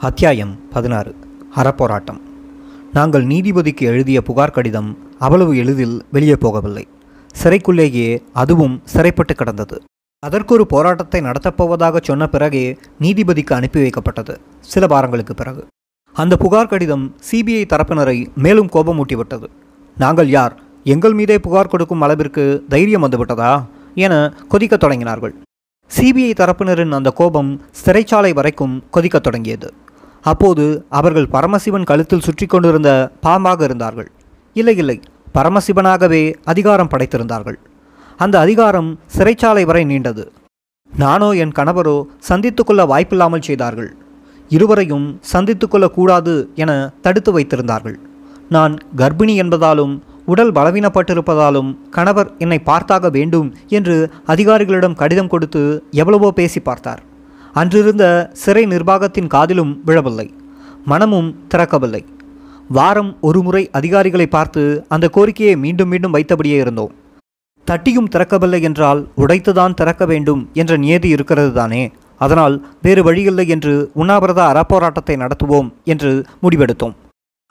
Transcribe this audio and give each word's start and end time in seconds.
அத்தியாயம் 0.00 0.68
பதினாறு. 0.70 1.14
அறப்போராட்டம். 1.56 2.20
நாங்கள் 2.92 3.26
நீதிபதிக்கு 3.26 3.80
எழுதிய 3.80 4.22
புகார் 4.22 4.50
கடிதம் 4.50 4.98
அவ்வளவு 5.18 5.56
எளிதில் 5.56 6.04
வெளியே 6.12 6.32
போகவில்லை. 6.32 6.84
சிறைக்குள்ளேயே 7.42 8.22
அதுவும் 8.32 8.80
சிறைப்பட்டு 8.84 9.34
கிடந்தது. 9.34 9.82
அதற்கொரு 10.26 10.60
போராட்டத்தை 10.60 11.20
நடத்தப்போவதாக 11.20 12.02
சொன்ன 12.02 12.26
பிறகே 12.26 12.78
நீதிபதிக்கு 13.00 13.52
அனுப்பி 13.52 13.80
வைக்கப்பட்டது 13.80 14.36
சில 14.60 14.86
வாரங்களுக்கு 14.86 15.34
பிறகு. 15.34 15.66
அந்த 16.12 16.36
புகார் 16.36 16.66
கடிதம் 16.66 17.16
சிபிஐ 17.30 17.64
தரப்பினரை 17.64 18.34
மேலும் 18.34 18.70
கோபமூட்டிவிட்டது. 18.70 19.44
நாங்கள் 19.96 20.28
யார்? 20.28 20.58
எங்கள் 20.84 21.12
மீதே 21.12 21.38
புகார் 21.38 21.68
கொடுக்கும் 21.68 22.00
அளவிற்கு 22.00 22.64
தைரியம் 22.68 23.06
வந்துவிட்டதா? 23.06 23.64
என 23.94 24.34
கொதிக்கத் 24.50 24.84
தொடங்கினார்கள். 24.84 25.32
சிபிஐ 25.98 26.32
தரப்பினரின் 26.34 26.90
அந்த 26.90 27.10
கோபம் 27.10 27.60
சிறைச்சாலை 27.84 28.34
வரைக்கும் 28.34 28.84
கொதிக்கத் 28.92 29.22
தொடங்கியது. 29.22 29.72
அப்போது 30.24 30.64
அவர்கள் 30.98 31.30
பரமசிவன் 31.34 31.88
கழுத்தில் 31.90 32.26
சுற்றி 32.26 32.46
கொண்டிருந்த 32.46 32.90
பாம்பாக 33.26 33.62
இருந்தார்கள். 33.68 34.10
இல்லை 34.56 34.76
இல்லை. 34.76 34.98
பரமசிவனாகவே 35.36 36.22
அதிகாரம் 36.52 36.90
படைத்திருந்தார்கள். 36.92 37.58
அந்த 38.18 38.36
அதிகாரம் 38.44 38.90
சிறைச்சாலை 39.16 39.64
வரை 39.70 39.84
நீண்டது. 39.84 40.24
நானோ 40.92 41.30
என் 41.42 41.56
கணவரோ 41.58 41.96
சந்தித்து 42.28 42.64
கொள்ள 42.64 42.84
வாய்ப்பில்லாமல் 42.92 43.46
செய்தார்கள். 43.48 43.90
இருவரையும் 44.50 45.06
சந்தித்து 45.32 45.66
கொள்ளக்கூடாது 45.68 46.32
என 46.62 46.70
தடுத்து 47.04 47.32
வைத்திருந்தார்கள். 47.36 47.98
நான் 48.56 48.74
கர்ப்பிணி 48.96 49.34
என்பதாலும் 49.42 49.92
உடல் 50.32 50.52
பலவீனப்பட்டிருப்பதாலும் 50.56 51.70
கணவர் 51.96 52.30
என்னை 52.44 52.58
பார்த்தாக 52.70 53.10
வேண்டும் 53.10 53.48
என்று 53.78 53.96
அதிகாரிகளிடம் 54.26 54.98
கடிதம் 55.02 55.30
கொடுத்து 55.34 55.62
எவ்வளவோ 56.02 56.30
பேசி 56.30 56.60
பார்த்தார். 56.60 57.00
அன்றிருந்த 57.52 58.30
சிறை 58.32 58.66
நிர்வாகத்தின் 58.66 59.26
காதிலும் 59.26 59.82
விழவில்லை. 59.84 60.26
மனமும் 60.84 61.30
திறக்கவில்லை. 61.54 62.02
வாரம் 62.68 63.16
ஒரு 63.20 63.42
முறை 63.42 63.62
அதிகாரிகளை 63.72 64.26
பார்த்து 64.26 64.62
அந்த 64.88 65.08
கோரிக்கையை 65.08 65.56
மீண்டும் 65.56 65.88
மீண்டும் 65.88 66.14
வைத்தபடியே 66.14 66.58
இருந்தோம். 66.58 66.92
தட்டியும் 67.64 68.08
திறக்கவில்லை 68.08 68.60
என்றால் 68.62 69.00
உடைத்துதான் 69.16 69.74
திறக்க 69.74 70.04
வேண்டும் 70.06 70.50
என்ற 70.52 70.76
நியதி 70.76 71.08
இருக்கிறது 71.08 71.52
தானே 71.52 71.82
அதனால் 72.18 72.56
வேறு 72.82 73.02
வழியில்லை 73.02 73.48
என்று 73.48 73.90
உண்ணாவிரத 73.94 74.40
அறப்போராட்டத்தை 74.52 75.14
நடத்துவோம் 75.16 75.68
என்று 75.84 76.24
முடிவெடுத்தோம். 76.42 76.94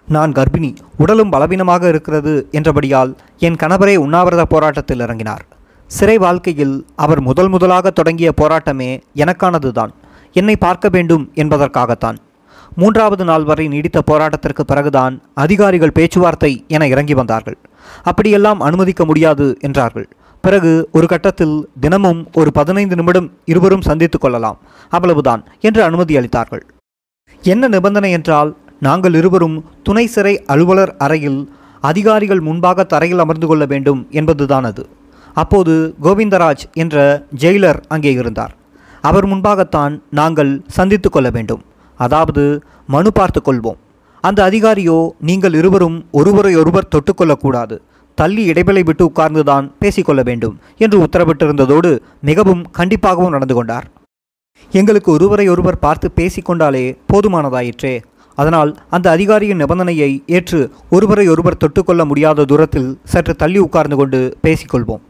நான் 0.08 0.32
கர்ப்பிணி 0.32 0.72
உடலும் 0.98 1.30
பலவீனமாக 1.30 1.88
இருக்கிறது 1.88 2.34
என்றபடியால் 2.52 3.12
என் 3.40 3.56
கணவரே 3.56 3.96
உண்ணாவிரத 3.96 4.46
போராட்டத்தில் 4.46 5.00
இறங்கினார். 5.00 5.44
சிறை 5.90 6.18
வாழ்க்கையில் 6.18 6.86
அவர் 6.96 7.22
முதல் 7.22 7.48
முதலாக 7.48 7.90
தொடங்கிய 7.90 8.32
போராட்டமே 8.42 8.90
எனக்கானதுதான். 9.16 9.92
என்னை 10.34 10.56
பார்க்க 10.56 10.90
வேண்டும் 10.90 11.32
என்பதற்காகத்தான். 11.36 12.18
மூன்றாவது 12.76 13.24
நாள் 13.24 13.44
வரை 13.44 13.68
நீடித்த 13.68 14.00
போராட்டத்திற்கு 14.12 14.62
பிறகுதான் 14.62 15.22
அதிகாரிகள் 15.34 15.92
பேச்சுவார்த்தை 15.92 16.66
என 16.68 16.88
இறங்கி 16.88 17.14
வந்தார்கள். 17.14 17.58
அப்படியெல்லாம் 18.04 18.60
அனுமதிக்க 18.60 19.06
முடியாது 19.06 19.58
என்றார்கள். 19.60 20.08
பிறகு 20.42 20.90
ஒரு 20.92 21.08
கட்டத்தில் 21.08 21.70
தினமும் 21.80 22.28
ஒரு 22.34 22.52
பதினைந்து 22.52 22.96
நிமிடம் 22.96 23.32
இருவரும் 23.46 23.82
சந்தித்து 23.82 24.20
கொள்ளலாம். 24.20 24.60
அவ்வளவுதான் 24.90 25.42
என்று 25.60 25.84
அனுமதி 25.84 26.18
அளித்தார்கள். 26.18 26.64
என்ன 27.44 27.68
நிபந்தனை 27.68 28.12
என்றால் 28.12 28.58
நாங்கள் 28.80 29.14
இருவரும் 29.14 29.58
துணை 29.84 30.08
சிறை 30.08 30.36
அலுவலர் 30.46 30.94
அறையில் 30.98 31.42
அதிகாரிகள் 31.82 32.40
முன்பாக 32.40 32.84
தரையில் 32.84 33.20
அமர்ந்து 33.20 33.48
கொள்ள 33.48 33.66
வேண்டும் 33.66 34.08
என்பதுதான் 34.12 34.64
அது. 34.64 34.84
அப்போது 35.34 35.96
கோவிந்தராஜ் 36.04 36.64
என்ற 36.74 37.26
ஜெயிலர் 37.44 37.80
அங்கே 37.88 38.12
இருந்தார். 38.12 38.54
அவர் 39.02 39.28
முன்பாகத்தான் 39.28 39.94
நாங்கள் 40.10 40.52
சந்தித்து 40.78 41.10
கொள்ள 41.10 41.30
வேண்டும். 41.30 41.62
அதாவது 42.00 42.64
மனு 42.88 43.12
பார்த்து 43.12 43.42
கொள்வோம். 43.42 43.80
அந்த 44.24 44.40
அதிகாரியோ 44.50 45.10
நீங்கள் 45.20 45.54
இருவரும் 45.54 46.06
ஒருவரை 46.12 46.56
ஒருவர் 46.56 46.92
தொட்டுக்கொள்ளக்கூடாது 46.96 47.78
தள்ளி 48.16 48.44
இடைவெளி 48.44 48.84
விட்டு 48.84 49.12
உட்கார்ந்துதான் 49.12 49.66
பேசிக்கொள்ள 49.80 50.22
வேண்டும் 50.24 50.60
என்று 50.78 50.98
உத்தரவிட்டிருந்ததோடு 51.06 51.92
மிகவும் 52.22 52.64
கண்டிப்பாகவும் 52.78 53.36
நடந்து 53.36 53.54
கொண்டார். 53.54 53.88
எங்களுக்கு 54.72 55.12
ஒருவரை 55.12 55.48
ஒருவர் 55.48 55.80
பார்த்து 55.80 56.08
பேசிக்கொண்டாலே 56.16 56.86
போதுமானதாயிற்றே. 57.14 57.94
அதனால் 58.36 58.72
அந்த 58.90 59.08
அதிகாரியின் 59.12 59.62
நிபந்தனையை 59.64 60.24
ஏற்று 60.26 60.60
ஒருவரை 60.90 61.28
ஒருவர் 61.28 61.62
தொட்டுக்கொள்ள 61.64 62.06
முடியாத 62.06 62.46
தூரத்தில் 62.46 63.00
சற்று 63.04 63.36
தள்ளி 63.36 63.60
உட்கார்ந்து 63.60 63.96
கொண்டு 63.96 64.38
பேசிக்கொள்வோம் 64.48 65.04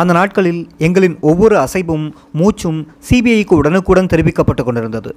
அந்த 0.00 0.12
நாட்களில் 0.18 0.62
எங்களின் 0.86 1.16
ஒவ்வொரு 1.30 1.56
அசைவும் 1.64 2.06
மூச்சும் 2.38 2.80
சிபிஐக்கு 3.08 3.54
உடனுக்குடன் 3.60 4.10
தெரிவிக்கப்பட்டு 4.12 4.62
கொண்டிருந்தது. 4.64 5.10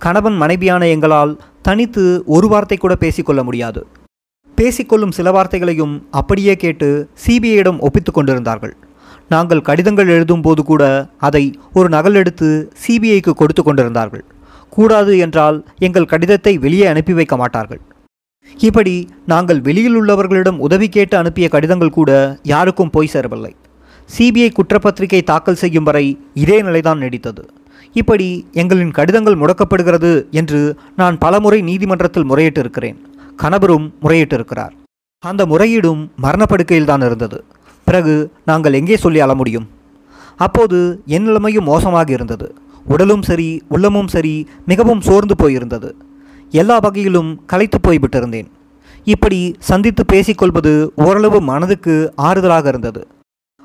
கணவன் 0.00 0.36
மனைவியான 0.42 0.86
எங்களால் 0.94 1.32
தனித்து 1.66 2.04
ஒரு 2.36 2.48
வார்த்தை 2.52 2.78
கூட 2.78 2.94
பேசிக்கொள்ள 3.04 3.42
முடியாது. 3.48 3.82
பேசிக்கொள்ளும் 4.58 5.14
சில 5.18 5.30
வார்த்தைகளையும் 5.36 5.94
அப்படியே 6.20 6.54
கேட்டு 6.62 6.88
சிபிஐயிடம் 7.24 7.80
ஒப்பித்து 7.86 8.12
கொண்டிருந்தார்கள். 8.12 8.74
நாங்கள் 9.34 9.66
கடிதங்கள் 9.68 10.10
எழுதும் 10.14 10.44
போது 10.46 10.62
கூட 10.62 10.84
அதை 11.28 11.44
ஒரு 11.78 11.88
நகல் 11.96 12.18
எடுத்து 12.20 12.48
சிபிஐக்கு 12.84 13.32
கொடுத்து 13.40 13.62
கொண்டிருந்தார்கள். 13.62 14.24
கூடாது 14.76 15.12
என்றால் 15.24 15.58
எங்கள் 15.86 16.10
கடிதத்தை 16.12 16.52
வெளியே 16.64 16.86
அனுப்பி 16.92 17.14
வைக்க 17.18 17.36
மாட்டார்கள். 17.42 17.80
இப்படி 18.66 18.94
நாங்கள் 19.32 19.60
வெளியில் 19.68 19.96
உள்ளவர்களிடம் 20.00 20.58
உதவி 20.66 20.88
கேட்டு 20.96 21.16
அனுப்பிய 21.16 21.46
கடிதங்கள் 21.54 21.96
கூட 21.98 22.10
யாருக்கும் 22.52 22.92
போய் 22.96 23.12
சேரவில்லை. 23.14 23.52
சிபிஐ 24.14 24.48
குற்றப்பத்திரிகை 24.56 25.20
தாக்கல் 25.30 25.60
செய்யும் 25.62 25.84
வரை 25.84 26.18
இதே 26.42 26.62
நிலைதான் 26.62 27.00
நீடித்தது. 27.02 27.42
இப்படி 28.00 28.28
எங்களின் 28.62 28.90
கடிதங்கள் 28.90 29.38
முடக்கப்படுகிறது 29.42 30.10
என்று 30.40 30.60
நான் 30.96 31.18
பலமுறை 31.18 31.60
நீதிமன்றத்தில் 31.62 32.28
முறையிட்டிருக்கிறேன். 32.30 32.98
கணவரும் 33.36 33.86
முறையிட்டிருக்கிறார். 34.02 34.74
அந்த 35.18 35.46
முறையீடும் 35.46 36.02
மரணப்படுக்கையில் 36.16 36.90
தான் 36.90 37.00
இருந்தது. 37.00 37.44
பிறகு 37.84 38.14
நாங்கள் 38.44 38.72
எங்கே 38.72 38.96
சொல்லி 38.96 39.20
அள 39.20 39.34
முடியும்? 39.34 39.66
அப்போது 40.46 40.78
என் 41.16 41.22
நிலைமையும் 41.22 41.68
மோசமாக 41.72 42.10
இருந்தது. 42.12 42.54
உடலும் 42.92 43.22
சரி 43.22 43.62
உள்ளமும் 43.68 44.10
சரி 44.14 44.34
மிகவும் 44.70 45.00
சோர்ந்து 45.00 45.34
போயிருந்தது. 45.42 45.90
எல்லா 46.50 46.78
வகையிலும் 46.78 47.30
களைத்து 47.46 47.78
போய்விட்டிருந்தேன். 47.86 48.48
இப்படி 49.14 49.40
சந்தித்து 49.70 50.04
பேசிக்கொள்வது 50.12 50.72
ஓரளவு 50.96 51.40
மனதுக்கு 51.50 52.12
ஆறுதலாக 52.28 52.66
இருந்தது. 52.66 53.02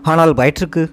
ஆனால் 0.03 0.33
வயிற்றுக்கு. 0.33 0.91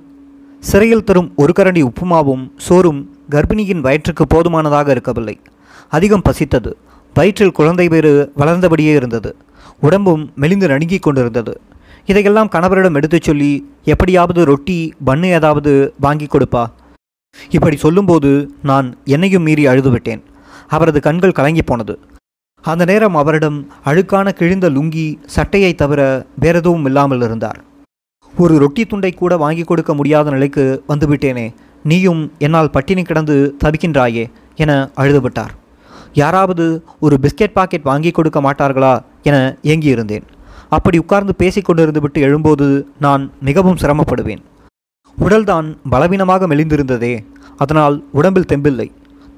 சிறையில் 0.61 1.05
தரும் 1.05 1.33
ஒரு 1.37 1.53
கரண்டி 1.59 1.89
உப்புமாவும் 1.89 2.51
சோறும் 2.57 3.17
கர்ப்பிணியின் 3.31 3.81
வயிற்றுக்கு 3.81 4.27
போதுமானதாக 4.27 4.91
இருக்கவில்லை. 4.91 5.41
அதிகம் 5.89 6.23
பசித்தது. 6.29 6.73
வயிற்றில் 7.15 7.53
குழந்தை 7.53 7.89
வேறு 7.89 8.33
வளர்ந்தபடியே 8.37 8.95
இருந்தது. 8.95 9.37
உடம்பும் 9.81 10.33
மெலிந்து 10.37 10.69
நடுங்கிக் 10.69 11.03
கொண்டிருந்தது. 11.03 11.61
இதையெல்லாம் 12.07 12.49
கணவரிடம் 12.53 12.95
எடுத்துச் 12.95 13.23
சொல்லி 13.23 13.71
எப்படியாவது 13.85 14.45
ரொட்டி 14.45 14.95
பண்ணு 15.05 15.27
ஏதாவது 15.27 15.95
வாங்கி 16.01 16.27
கொடுப்பா. 16.27 16.67
இப்படி 17.51 17.77
சொல்லும்போது 17.77 18.51
நான் 18.63 18.97
என்னையும் 19.05 19.43
மீறி 19.43 19.67
அழுதுவிட்டேன். 19.67 20.23
அவரது 20.69 21.01
கண்கள் 21.01 21.33
கலங்கி 21.33 21.63
போனது. 21.63 21.99
அந்த 22.63 22.85
நேரம் 22.85 23.15
அவரிடம் 23.15 23.67
அழுக்கான 23.85 24.33
கிழிந்த 24.33 24.71
லுங்கி 24.71 25.17
சட்டையை 25.27 25.75
தவிர 25.75 26.27
வேறெதுவும் 26.41 26.85
இல்லாமல் 26.85 27.21
இருந்தார். 27.21 27.65
ஒரு 28.43 28.59
ரொட்டி 28.59 28.83
துண்டை 28.87 29.11
கூட 29.13 29.37
வாங்கி 29.37 29.63
கொடுக்க 29.63 29.95
முடியாத 29.95 30.31
நிலைக்கு 30.31 30.65
வந்துவிட்டேனே. 30.89 31.47
நீயும் 31.85 32.33
என்னால் 32.39 32.71
பட்டினி 32.71 33.03
கிடந்து 33.03 33.57
தவிக்கின்றாயே 33.65 34.25
என 34.55 34.91
அழுதுபட்டார். 34.97 35.53
யாராவது 36.13 36.65
ஒரு 37.01 37.19
பிஸ்கெட் 37.23 37.57
பாக்கெட் 37.59 37.83
வாங்கி 37.83 38.11
கொடுக்க 38.11 38.41
மாட்டார்களா 38.41 38.93
என 39.23 39.59
ஏங்கியிருந்தேன். 39.63 40.27
அப்படி 40.69 40.99
உட்கார்ந்து 40.99 41.35
பேசிக்கொண்டிருந்து 41.39 42.01
விட்டு 42.01 42.21
எழும்போது 42.29 42.85
நான் 43.01 43.33
மிகவும் 43.41 43.77
சிரமப்படுவேன். 43.77 44.43
உடல்தான் 45.19 45.69
பலவீனமாக 45.91 46.47
மெலிந்திருந்ததே 46.47 47.15
அதனால் 47.57 48.05
உடம்பில் 48.13 48.51
தெம்பில்லை. 48.53 48.89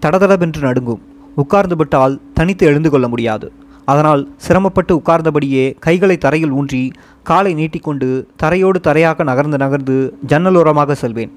தடதடவென்று 0.07 0.61
நடுங்கும். 0.61 1.03
உட்கார்ந்து 1.37 1.77
விட்டால் 1.77 2.21
தனித்து 2.35 2.67
எழுந்து 2.67 2.91
கொள்ள 2.91 3.09
முடியாது. 3.09 3.53
அதனால் 3.93 4.23
சிரமப்பட்டு 4.45 4.93
உட்கார்ந்தபடியே 4.99 5.65
கைகளை 5.87 6.17
தரையில் 6.25 6.55
ஊன்றி 6.61 6.83
காலை 7.29 7.53
நீட்டிக்கொண்டு 7.61 8.09
தரையோடு 8.43 8.79
தரையாக 8.89 9.25
நகர்ந்து 9.31 9.59
நகர்ந்து 9.63 9.97
ஜன்னலோரமாக 10.33 10.97
செல்வேன். 11.03 11.33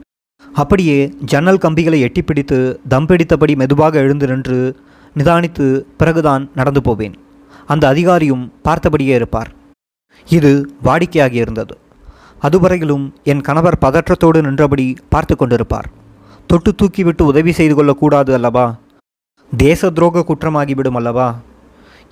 அப்படியே 0.62 0.98
ஜன்னல் 1.32 1.62
கம்பிகளை 1.64 2.00
எட்டிப்பிடித்து 2.06 2.60
தம் 2.94 3.08
பிடித்தபடி 3.10 3.54
மெதுவாக 3.62 4.00
எழுந்து 4.06 4.28
நின்று 4.32 4.60
நிதானித்து 5.16 5.68
பிறகுதான் 6.02 6.44
நடந்து 6.60 6.82
போவேன். 6.88 7.16
அந்த 7.74 7.84
அதிகாரியும் 7.94 8.44
பார்த்தபடியே 8.68 9.16
இருப்பார். 9.20 9.50
இது 10.38 10.52
வாடிக்கையாகி 10.88 11.40
இருந்தது. 11.44 11.76
அதுவரையிலும் 12.48 13.06
என் 13.32 13.46
கணவர் 13.48 13.82
பதற்றத்தோடு 13.86 14.40
நின்றபடி 14.48 14.88
பார்த்து 15.14 15.36
கொண்டிருப்பார். 15.36 15.90
தொட்டு 16.52 16.72
தூக்கிவிட்டு 16.80 17.24
உதவி 17.32 17.52
செய்து 17.60 17.76
கொள்ளக்கூடாது 17.76 18.32
அல்லவா? 18.38 18.66
தேச 19.52 19.92
துரோக 19.98 20.24
குற்றமாகிவிடும் 20.30 21.00
அல்லவா? 21.02 21.28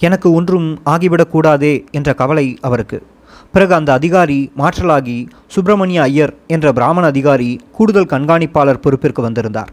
எனக்கு 0.06 0.28
ஒன்றும் 0.34 0.68
ஆகிவிடக்கூடாதே 0.86 1.74
என்ற 1.92 2.14
கவலை 2.14 2.46
அவருக்கு. 2.62 2.98
பிறகு 3.54 3.74
அந்த 3.74 3.90
அதிகாரி 4.00 4.40
மாற்றலாகி 4.58 5.18
சுப்பிரமணிய 5.48 6.02
ஐயர் 6.02 6.34
என்ற 6.48 6.68
பிராமண 6.78 7.06
அதிகாரி 7.06 7.50
கூடுதல் 7.72 8.12
கண்காணிப்பாளர் 8.14 8.84
பொறுப்பிற்கு 8.86 9.22
வந்திருந்தார். 9.22 9.72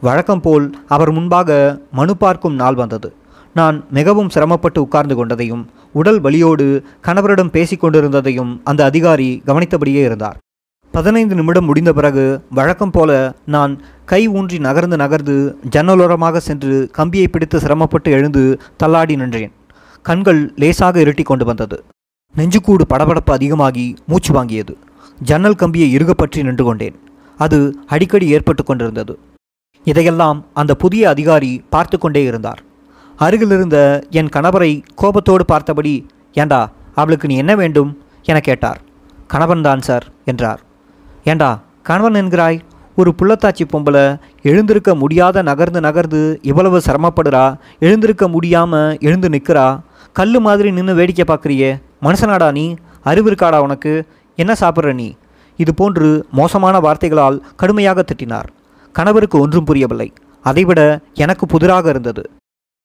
வழக்கம் 0.00 0.40
போல் 0.40 0.66
அவர் 0.88 1.12
முன்பாக 1.12 1.78
மனு 1.92 2.16
பார்க்கும் 2.16 2.54
நாள் 2.54 2.74
வந்தது. 2.74 3.10
நான் 3.54 3.76
மிகவும் 3.90 4.32
சிரமப்பட்டு 4.34 4.80
உட்கார்ந்து 4.82 5.14
கொண்டதையும் 5.16 5.62
உடல் 5.92 6.20
வலியோடு 6.20 6.66
கணவரிடம் 7.06 7.54
பேசிக் 7.56 7.82
கொண்டிருந்ததையும் 7.84 8.52
அந்த 8.64 8.84
அதிகாரி 8.84 9.30
கவனித்தபடியே 9.46 10.02
இருந்தார். 10.08 10.38
பதினைந்து 10.94 11.34
நிமிடம் 11.34 11.64
முடிந்த 11.64 11.92
பிறகு 11.92 12.24
வழக்கம் 12.50 12.90
போல 12.90 13.10
நான் 13.56 13.72
கை 14.04 14.22
ஊன்றி 14.28 14.58
நகர்ந்து 14.58 14.96
நகர்ந்து 14.96 15.36
ஜன்னலோரமாக 15.76 16.36
சென்று 16.48 16.76
கம்பியை 16.92 17.28
பிடித்து 17.28 17.60
சிரமப்பட்டு 17.60 18.10
எழுந்து 18.10 18.44
தள்ளாடி 18.76 19.16
நின்றேன். 19.16 19.52
கண்கள் 20.08 20.52
லேசாக 20.56 21.00
இருட்டி 21.00 21.22
கொண்டு 21.22 21.44
வந்தது. 21.44 21.84
நெஞ்சுக்கூடு 22.36 22.84
படபடப்பு 22.92 23.30
அதிகமாகி 23.30 23.96
மூச்சு 24.06 24.30
வாங்கியது. 24.34 24.74
ஜன்னல் 25.22 25.54
கம்பியை 25.54 25.88
இறுகப்பற்றி 25.92 26.42
நின்று 26.42 26.64
கொண்டேன். 26.64 26.96
அது 27.38 27.58
அடிக்கடி 27.86 28.26
ஏற்பட்டு 28.28 28.64
கொண்டிருந்தது. 28.64 29.18
இதையெல்லாம் 29.84 30.38
அந்த 30.54 30.74
புதிய 30.74 31.08
அதிகாரி 31.08 31.64
பார்த்து 31.70 31.98
கொண்டே 31.98 32.22
இருந்தார். 32.22 32.62
அருகிலிருந்த 33.16 33.78
என் 34.10 34.32
கணவரை 34.36 34.82
கோபத்தோடு 34.94 35.44
பார்த்தபடி 35.44 36.06
ஏண்டா 36.32 36.60
அவளுக்கு 36.94 37.28
நீ 37.28 37.36
என்ன 37.36 37.54
வேண்டும்? 37.56 37.90
என 38.22 38.40
கேட்டார். 38.40 38.80
கணவன்தான் 39.32 39.78
சார் 39.78 40.06
என்றார். 40.24 40.60
ஏண்டா 41.24 41.50
கணவன் 41.82 42.18
என்கிறாய்? 42.22 42.60
ஒரு 42.96 43.14
புள்ளத்தாச்சி 43.18 43.64
பொம்பளை 43.72 44.04
எழுந்திருக்க 44.42 44.94
முடியாத 44.94 45.42
நகர்ந்து 45.42 45.80
நகர்ந்து 45.80 46.22
இவ்வளவு 46.42 46.78
சிரமப்படுறா? 46.78 47.44
எழுந்திருக்க 47.78 48.28
முடியாமல் 48.28 48.98
எழுந்து 49.00 49.28
நிற்கிறா? 49.28 49.68
கல் 50.18 50.40
மாதிரி 50.40 50.70
நின்று 50.70 50.94
வேடிக்கை 50.94 51.24
பார்க்குறியே. 51.24 51.82
மனுஷனாடா 52.02 52.52
நீ? 52.52 52.74
அறிவு 53.02 53.30
இருக்காடா 53.30 53.58
உனக்கு? 53.58 54.06
என்ன 54.36 54.54
சாப்பிட்ற 54.60 54.94
நீ? 54.94 55.14
இது 55.56 55.74
போன்று 55.74 56.26
மோசமான 56.30 56.80
வார்த்தைகளால் 56.80 57.42
கடுமையாக 57.56 58.04
திட்டினார். 58.04 58.48
கணவருக்கு 58.92 59.40
ஒன்றும் 59.40 59.64
புரியவில்லை. 59.64 60.12
அதைவிட 60.42 61.00
எனக்கு 61.14 61.46
புதிராக 61.46 61.88
இருந்தது. 61.88 62.30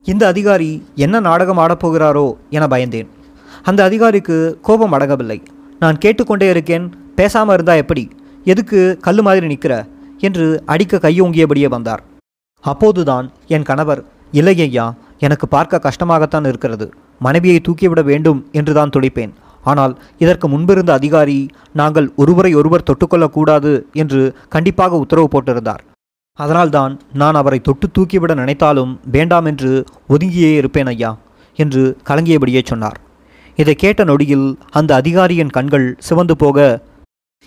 இந்த 0.04 0.28
அதிகாரி 0.28 0.88
என்ன 0.96 1.20
நாடகம் 1.20 1.58
ஆடப்போகிறாரோ 1.58 2.34
என 2.50 2.68
பயந்தேன். 2.68 3.10
அந்த 3.64 3.84
அதிகாரிக்கு 3.84 4.60
கோபம் 4.62 4.94
அடங்கவில்லை. 4.94 5.40
நான் 5.80 5.98
கேட்டுக்கொண்டே 5.98 6.50
இருக்கேன். 6.50 6.94
பேசாமல் 7.16 7.54
இருந்தா 7.54 7.74
எப்படி? 7.74 8.10
எதுக்கு 8.44 8.98
கல் 9.02 9.22
மாதிரி 9.22 9.48
நிற்கிற 9.48 9.86
என்று 10.20 10.64
அடிக்க 10.66 10.98
கையோங்கியபடியே 10.98 11.66
வந்தார். 11.66 12.04
அப்போதுதான் 12.62 13.32
என் 13.48 13.64
கணவர் 13.64 14.04
இல்லை 14.32 14.62
ஐயா 14.62 14.94
எனக்கு 15.20 15.48
பார்க்க 15.48 15.82
கஷ்டமாகத்தான் 15.84 16.48
இருக்கிறது. 16.48 16.94
மனைவியை 17.26 17.60
தூக்கிவிட 17.68 18.02
வேண்டும் 18.12 18.40
என்றுதான் 18.60 18.94
துடிப்பேன். 18.96 19.34
ஆனால் 19.72 19.94
இதற்கு 20.24 20.46
முன்பிருந்த 20.54 20.92
அதிகாரி 21.00 21.40
நாங்கள் 21.80 22.08
ஒருவரை 22.22 22.52
ஒருவர் 22.60 22.88
தொட்டுக்கொள்ளக்கூடாது 22.90 23.72
என்று 24.02 24.22
கண்டிப்பாக 24.56 25.00
உத்தரவு 25.04 25.28
போட்டிருந்தார். 25.34 25.84
அதனால்தான் 26.40 26.94
நான் 27.22 27.38
அவரை 27.42 27.60
தொட்டு 27.68 27.88
தூக்கிவிட 27.96 28.34
நினைத்தாலும் 28.40 28.92
வேண்டாம் 29.16 29.48
என்று 29.52 29.72
ஒதுங்கியே 30.14 30.52
இருப்பேன் 30.62 30.90
ஐயா 30.94 31.12
என்று 31.60 31.84
கலங்கியபடியே 32.10 32.62
சொன்னார். 32.72 32.98
இதை 33.62 33.74
கேட்ட 33.84 34.02
நொடியில் 34.10 34.48
அந்த 34.80 34.92
அதிகாரியின் 35.02 35.56
கண்கள் 35.58 35.88
சிவந்து 36.08 36.36
போக 36.44 36.58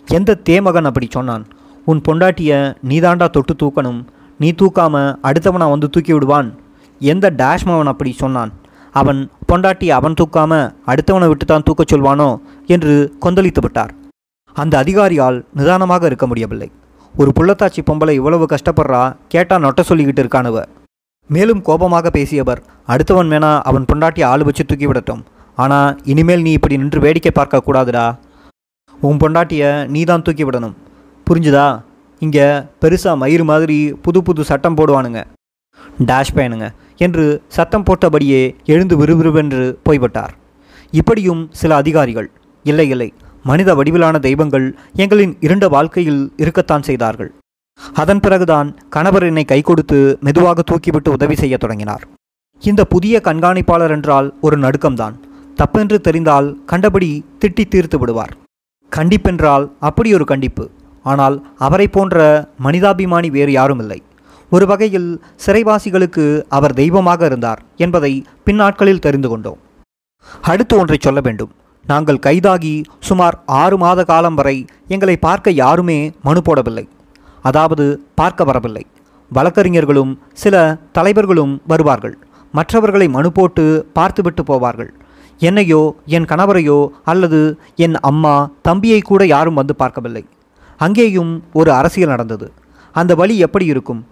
எந்த 0.09 0.39
தேமகன் 0.49 0.89
அப்படி 0.91 1.09
சொன்னான்? 1.17 1.45
உன் 1.91 2.01
பொண்டாட்டிய 2.07 2.53
நீதாண்டா 2.91 3.27
தொட்டு 3.37 3.55
தூக்கணும்? 3.63 3.99
நீ 4.41 4.49
தூக்காம 4.61 4.95
அடுத்தவனா 5.29 5.67
வந்து 5.73 5.89
தூக்கி 5.95 6.13
விடுவான்? 6.13 6.49
எந்த 7.01 7.27
டேஷ்மவன் 7.41 7.91
அப்படி 7.93 8.13
சொன்னான்? 8.23 8.53
அவன் 9.01 9.21
பொண்டாட்டி 9.51 9.87
அவன் 9.99 10.17
தூக்காம 10.21 10.53
அடுத்தவனை 10.91 11.29
விட்டு 11.31 11.47
தான் 11.51 11.67
தூக்கச் 11.69 11.93
சொல்வானோ 11.93 12.29
என்று 12.75 12.95
கொந்தளித்து 13.25 13.63
விட்டார். 13.65 13.93
அந்த 14.63 14.75
அதிகாரியால் 14.83 15.39
நிதானமாக 15.59 16.07
இருக்க 16.11 16.27
முடியவில்லை. 16.31 16.69
ஒரு 17.15 17.31
புள்ளத்தாச்சி 17.37 17.81
பொம்பளை 17.89 18.15
இவ்வளவு 18.21 18.45
கஷ்டப்படுறா 18.53 19.03
கேட்டா 19.33 19.57
நொட்ட 19.65 19.83
சொல்லிக்கிட்டு 19.89 20.23
இருக்கானுவ. 20.25 20.63
மேலும் 21.35 21.61
கோபமாக 21.69 22.11
பேசியவர் 22.17 22.61
அடுத்தவன் 22.93 23.31
வேணா 23.35 23.51
அவன் 23.69 23.89
பொண்டாட்டி 23.91 24.23
ஆளு 24.31 24.43
வச்சு 24.49 24.65
தூக்கி 24.71 24.87
விடட்டும். 24.89 25.23
ஆனால் 25.63 25.91
இனிமேல் 26.13 26.45
நீ 26.47 26.51
இப்படி 26.59 26.77
நின்று 26.81 27.01
வேடிக்கை 27.05 27.33
பார்க்க 27.39 27.65
கூடாதுடா. 27.67 28.07
உன் 29.09 29.21
பொண்டாட்டியை 29.23 29.71
நீ 29.95 30.01
தான் 30.11 30.25
தூக்கி 30.27 30.45
விடணும். 30.47 30.77
புரிஞ்சுதா? 31.27 31.67
இங்கே 32.25 32.47
பெருசாக 32.83 33.21
மயிறு 33.23 33.45
மாதிரி 33.53 33.79
புது 34.05 34.19
புது 34.27 34.43
சட்டம் 34.51 34.77
போடுவானுங்க. 34.79 35.23
டேஷ் 36.11 36.37
பயனுங்க. 36.37 36.69
என்று 37.07 37.25
சத்தம் 37.57 37.87
போட்டபடியே 37.89 38.43
எழுந்து 38.75 38.97
விறுவிறுவென்று 38.97 39.65
போய்விட்டார். 39.87 40.35
இப்படியும் 40.93 41.43
சில 41.61 41.75
அதிகாரிகள் 41.83 42.29
இல்லை 42.65 42.89
இல்லை 42.89 43.09
மனித 43.45 43.71
வடிவிலான 43.75 44.17
தெய்வங்கள் 44.19 44.67
எங்களின் 45.03 45.35
இருண்ட 45.47 45.67
வாழ்க்கையில் 45.75 46.23
இருக்கத்தான் 46.43 46.87
செய்தார்கள். 46.89 47.31
அதன் 48.03 48.23
பிறகுதான் 48.25 48.69
கணவர் 48.95 49.27
என்னை 49.29 49.45
கை 49.45 49.61
கொடுத்து 49.63 49.99
மெதுவாக 50.27 50.63
தூக்கிவிட்டு 50.71 51.11
உதவி 51.17 51.37
செய்ய 51.43 51.57
தொடங்கினார். 51.57 52.05
இந்த 52.63 52.83
புதிய 52.95 53.21
கண்காணிப்பாளர் 53.29 53.95
என்றால் 53.97 54.29
ஒரு 54.41 54.57
நடுக்கம்தான். 54.59 55.15
தப்பென்று 55.61 55.99
தெரிந்தால் 56.07 56.49
கண்டபடி 56.71 57.11
திட்டி 57.43 57.65
தீர்த்து 57.75 57.99
விடுவார். 57.99 58.33
கண்டிப்பென்றால் 58.93 59.65
அப்படி 59.89 60.11
ஒரு 60.19 60.27
கண்டிப்பு. 60.33 60.65
ஆனால் 61.05 61.37
அவரை 61.67 61.87
போன்ற 61.97 62.25
மனிதாபிமானி 62.67 63.29
வேறு 63.37 63.53
யாரும் 63.53 63.81
இல்லை. 63.85 63.99
ஒரு 64.55 64.67
வகையில் 64.71 65.09
சிறைவாசிகளுக்கு 65.45 66.25
அவர் 66.57 66.75
தெய்வமாக 66.81 67.21
இருந்தார் 67.31 67.61
என்பதை 67.85 68.13
பின்னாட்களில் 68.47 69.05
தெரிந்து 69.07 69.29
கொண்டோம். 69.29 69.61
அடுத்து 70.51 70.75
ஒன்றை 70.81 70.99
சொல்ல 71.07 71.21
வேண்டும். 71.27 71.53
நாங்கள் 71.85 72.25
கைதாகி 72.27 72.75
சுமார் 73.09 73.37
ஆறு 73.63 73.77
மாத 73.79 74.01
காலம் 74.05 74.35
வரை 74.35 74.57
எங்களை 74.95 75.17
பார்க்க 75.27 75.59
யாருமே 75.63 75.99
மனு 76.29 76.41
போடவில்லை. 76.45 76.87
அதாவது 77.49 77.85
பார்க்க 78.21 78.45
வரவில்லை. 78.45 78.85
வழக்கறிஞர்களும் 79.31 80.13
சில 80.43 80.55
தலைவர்களும் 80.97 81.55
வருவார்கள். 81.73 82.17
மற்றவர்களை 82.55 83.07
மனு 83.17 83.31
போட்டு 83.33 83.65
பார்த்துவிட்டு 83.99 84.43
போவார்கள். 84.51 84.91
என்னையோ 85.41 85.81
என் 86.17 86.29
கணவரையோ 86.33 86.81
அல்லது 87.13 87.41
என் 87.87 87.97
அம்மா 88.11 88.35
தம்பியை 88.69 89.01
கூட 89.01 89.23
யாரும் 89.27 89.59
வந்து 89.61 89.77
பார்க்கவில்லை. 89.83 90.25
அங்கேயும் 90.81 91.33
ஒரு 91.53 91.71
அரசியல் 91.73 92.15
நடந்தது. 92.15 92.47
அந்த 92.95 93.15
வழி 93.15 93.35
எப்படி 93.47 93.67
இருக்கும்? 93.73 94.03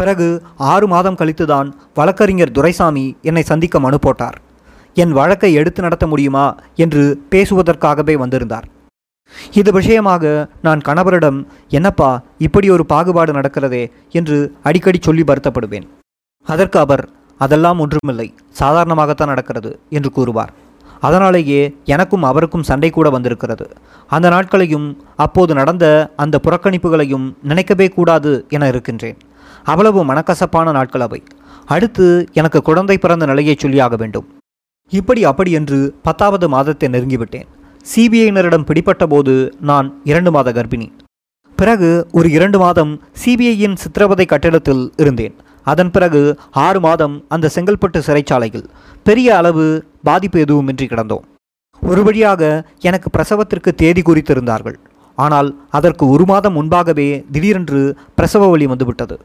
பிறகு 0.00 0.42
ஆறு 0.72 0.86
மாதம் 0.86 1.16
கழித்துதான் 1.16 1.68
வழக்கறிஞர் 1.94 2.50
துரைசாமி 2.50 3.16
என்னை 3.22 3.42
சந்திக்க 3.42 3.80
மனு 3.80 3.98
போட்டார். 3.98 4.36
என் 4.94 5.12
வழக்கை 5.12 5.52
எடுத்து 5.52 5.82
நடத்த 5.82 6.06
முடியுமா 6.06 6.56
என்று 6.74 7.02
பேசுவதற்காகவே 7.30 8.14
வந்திருந்தார். 8.14 8.66
இது 9.52 9.72
விஷயமாக 9.72 10.24
நான் 10.62 10.80
கணவரிடம் 10.86 11.46
என்னப்பா 11.68 12.22
இப்படி 12.38 12.70
ஒரு 12.70 12.86
பாகுபாடு 12.86 13.32
நடக்கிறதே 13.32 13.90
என்று 14.10 14.38
அடிக்கடி 14.62 14.98
சொல்லி 15.02 15.22
வருத்தப்படுவேன். 15.22 15.86
அதற்கு 16.46 16.78
அவர் 16.78 17.08
அதெல்லாம் 17.38 17.78
ஒன்றுமில்லை 17.78 18.34
சாதாரணமாகத்தான் 18.58 19.32
நடக்கிறது 19.34 19.70
என்று 19.90 20.10
கூறுவார். 20.12 20.52
அதனாலேயே 21.00 21.60
எனக்கும் 21.84 22.22
அவருக்கும் 22.22 22.62
சண்டை 22.62 22.90
கூட 22.90 23.10
வந்திருக்கிறது. 23.10 23.66
அந்த 24.06 24.28
நாட்களையும் 24.28 24.88
அப்போது 25.16 25.54
நடந்த 25.54 26.12
அந்த 26.16 26.40
புறக்கணிப்புகளையும் 26.42 27.26
நினைக்கவே 27.42 27.88
கூடாது 27.88 28.32
என 28.48 28.66
இருக்கின்றேன். 28.68 29.18
அவ்வளவு 29.64 30.04
மனக்கசப்பான 30.04 30.72
நாட்கள் 30.72 31.00
அவை. 31.00 31.22
அடுத்து 31.64 32.28
எனக்கு 32.32 32.62
குழந்தை 32.62 32.98
பிறந்த 32.98 33.26
நிலையை 33.26 33.56
சொல்லியாக 33.62 33.96
வேண்டும். 33.96 34.26
இப்படி 34.88 35.24
அப்படி 35.24 35.50
என்று 35.52 35.94
பத்தாவது 36.02 36.48
மாதத்தை 36.48 36.88
நெருங்கிவிட்டேன். 36.88 37.48
சிபிஐயினரிடம் 37.94 38.64
பிடிப்பட்ட 38.64 39.06
போது 39.06 39.54
நான் 39.60 40.00
இரண்டு 40.04 40.30
மாத 40.30 40.52
கர்ப்பிணி. 40.52 40.88
பிறகு 41.56 42.06
ஒரு 42.12 42.30
இரண்டு 42.30 42.58
மாதம் 42.58 42.92
சிபிஐயின் 43.24 43.74
சித்திரவதை 43.74 44.26
கட்டிடத்தில் 44.26 44.92
இருந்தேன். 44.96 45.34
அதன் 45.62 45.90
பிறகு 45.90 46.38
ஆறு 46.50 46.80
மாதம் 46.80 47.24
அந்த 47.28 47.50
செங்கல்பட்டு 47.54 47.98
சிறைச்சாலையில் 48.06 48.68
பெரிய 49.02 49.36
அளவு 49.36 49.86
பாதிப்பு 50.02 50.38
எதுவுமின்றி 50.40 50.86
கிடந்தோம். 50.86 51.24
ஒரு 51.82 52.02
வழியாக 52.02 52.68
எனக்கு 52.80 53.10
பிரசவத்திற்கு 53.10 53.74
தேதி 53.74 54.02
குறித்திருந்தார்கள். 54.02 54.78
ஆனால் 55.14 55.48
அதற்கு 55.70 56.08
ஒரு 56.08 56.24
மாதம் 56.24 56.52
முன்பாகவே 56.52 57.24
திடீரென்று 57.32 57.96
பிரசவ 58.14 58.48
வலி 58.48 58.66
வந்துவிட்டது. 58.66 59.18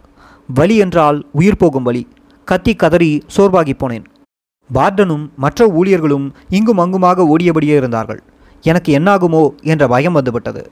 வலி 0.50 0.75
என்றால் 0.78 1.25
உயிர் 1.32 1.58
போகும் 1.58 1.84
வலி. 1.84 2.08
கத்தி 2.48 2.74
கதறி 2.75 3.24
சோர்வாகி 3.36 3.74
போனேன். 3.80 4.06
வார்டனும் 4.74 5.30
மற்ற 5.36 5.68
ஊழியர்களும் 5.68 6.28
இங்கும் 6.50 6.78
அங்குமாக 6.78 7.25
ஓடியபடியே 7.25 7.75
இருந்தார்கள். 7.75 8.22
எனக்கு 8.64 9.00
என்னாகுமோ 9.00 9.42
என்ற 9.62 9.88
பயம் 9.88 10.14
வந்துவிட்டது. 10.14 10.70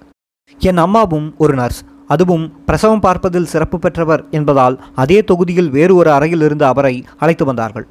என் 0.60 0.77
அம்மாவும் 0.77 1.34
ஒரு 1.38 1.53
நர்ஸ். 1.53 1.82
அதுவும் 2.08 2.46
பிரசவம் 2.65 3.00
பார்ப்பதில் 3.00 3.46
சிறப்பு 3.46 3.80
பெற்றவர் 3.80 4.24
என்பதால் 4.30 4.84
அதே 4.96 5.24
தொகுதியில் 5.24 5.70
வேறு 5.70 5.96
ஒரு 5.96 6.12
அறையில் 6.12 6.42
இருந்த 6.42 6.68
அவரை 6.68 7.06
அழைத்து 7.18 7.46
வந்தார்கள். 7.46 7.88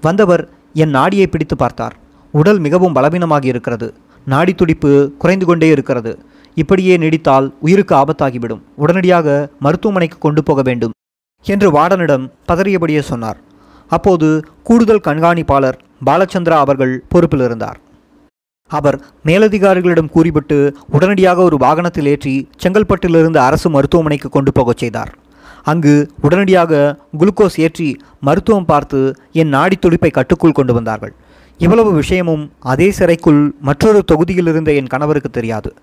வந்தவர் 0.00 0.48
என் 0.72 0.90
நாடியை 0.90 1.26
பிடித்து 1.26 1.56
பார்த்தார். 1.56 1.96
உடல் 2.30 2.58
மிகவும் 2.58 2.94
பலவீனமாகி 2.94 3.44
இருக்கிறது. 3.44 3.94
நாடி 4.26 4.54
துடிப்பு 4.54 5.12
குறைந்து 5.18 5.46
கொண்டே 5.46 5.68
இருக்கிறது. 5.68 6.18
இப்படியே 6.54 6.96
நீடித்தால் 6.96 7.52
உயிருக்கு 7.60 7.94
ஆபத்தாகிவிடும். 7.94 8.62
உடனடியாக 8.76 9.50
மருத்துவமனைக்கு 9.60 10.18
கொண்டு 10.18 10.42
போக 10.42 10.62
வேண்டும். 10.62 10.92
என்று 11.42 11.70
வார்டனிடம் 11.70 12.26
பதறியபடியே 12.48 13.00
சொன்னார். 13.00 13.38
அப்போது 13.90 14.28
கூடுதல் 14.62 15.06
கண்காணிப்பாளர் 15.06 15.78
பாலச்சந்திரா 16.06 16.58
அவர்கள் 16.64 17.04
பொறுப்பில் 17.08 17.44
இருந்தார் 17.44 17.78
அவர் 18.70 18.96
மேலதிகாரிகளிடம் 19.26 20.08
கூறிவிட்டு 20.08 20.76
உடனடியாக 20.90 21.42
ஒரு 21.42 21.56
வாகனத்தில் 21.56 22.06
ஏற்றி 22.06 22.48
செங்கல்பட்டிலிருந்து 22.62 23.36
அரசு 23.36 23.70
மருத்துவமனைக்கு 23.70 24.28
கொண்டு 24.28 24.52
போகச் 24.52 24.76
செய்தார். 24.76 25.10
அங்கு 25.62 26.10
உடனடியாக 26.20 26.98
குளுக்கோஸ் 27.18 27.58
ஏற்றி 27.60 27.88
மருத்துவம் 28.20 28.64
பார்த்து 28.64 29.14
என் 29.32 29.48
நாடி 29.48 29.76
துடிப்பை 29.76 30.10
கட்டுக்குள் 30.10 30.52
கொண்டு 30.52 30.74
வந்தார்கள். 30.74 31.14
இவ்வளவு 31.58 31.92
விஷயமும் 31.92 32.52
அதே 32.58 32.90
சிறைக்குள் 32.90 33.54
மற்றொரு 33.60 34.04
தொகுதியில் 34.04 34.46
இருந்த 34.46 34.72
என் 34.72 34.86
கணவருக்கு 34.86 35.30
தெரியாது. 35.30 35.74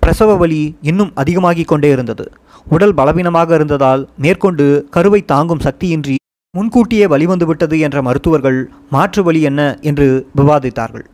பிரசவ 0.00 0.34
வலி 0.34 0.76
இன்னும் 0.82 1.12
அதிகமாகிக் 1.14 1.68
கொண்டே 1.68 1.90
இருந்தது. 1.90 2.30
உடல் 2.74 2.94
பலவீனமாக 2.98 3.50
இருந்ததால் 3.58 4.02
மேற்கொண்டு 4.24 4.64
கருவை 4.94 5.20
தாங்கும் 5.32 5.64
சக்தியின்றி 5.66 6.16
முன்கூட்டியே 6.54 7.06
வழிவந்துவிட்டது 7.12 7.76
என்ற 7.86 7.98
மருத்துவர்கள் 8.06 8.58
மாற்று 8.94 9.22
வழி 9.26 9.40
என்ன 9.50 9.60
என்று 9.90 10.06
விவாதித்தார்கள். 10.38 11.04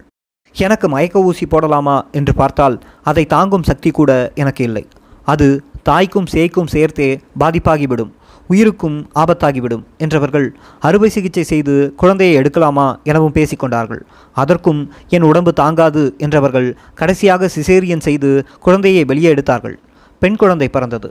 எனக்கு 0.55 0.87
மயக்க 0.95 1.27
ஊசி 1.29 1.45
போடலாமா 1.47 1.97
என்று 2.19 2.33
பார்த்தால் 2.41 2.77
அதை 3.11 3.25
தாங்கும் 3.35 3.67
சக்தி 3.69 3.91
கூட 3.99 4.11
எனக்கு 4.43 4.63
இல்லை. 4.69 4.85
அது 5.33 5.49
தாய்க்கும் 5.89 6.29
சேய்க்கும் 6.33 6.71
சேர்த்தே 6.75 7.09
பாதிப்பாகிவிடும் 7.43 8.13
உயிருக்கும் 8.51 8.97
ஆபத்தாகிவிடும் 9.23 9.85
என்றவர்கள் 10.05 10.47
அறுவை 10.89 11.09
சிகிச்சை 11.15 11.45
செய்து 11.51 11.75
குழந்தையை 12.01 12.35
எடுக்கலாமா 12.41 12.87
எனவும் 13.11 13.37
பேசிக்கொண்டார்கள். 13.39 14.03
அதற்கும் 14.37 14.81
என் 15.17 15.27
உடம்பு 15.31 15.53
தாங்காது 15.63 16.05
என்றவர்கள் 16.27 16.69
கடைசியாக 17.01 17.51
சிசேரியன் 17.57 18.05
செய்து 18.09 18.31
குழந்தையை 18.67 19.05
வெளியே 19.13 19.33
எடுத்தார்கள். 19.35 19.77
பெண் 20.23 20.41
குழந்தை 20.43 20.69
பிறந்தது. 20.77 21.11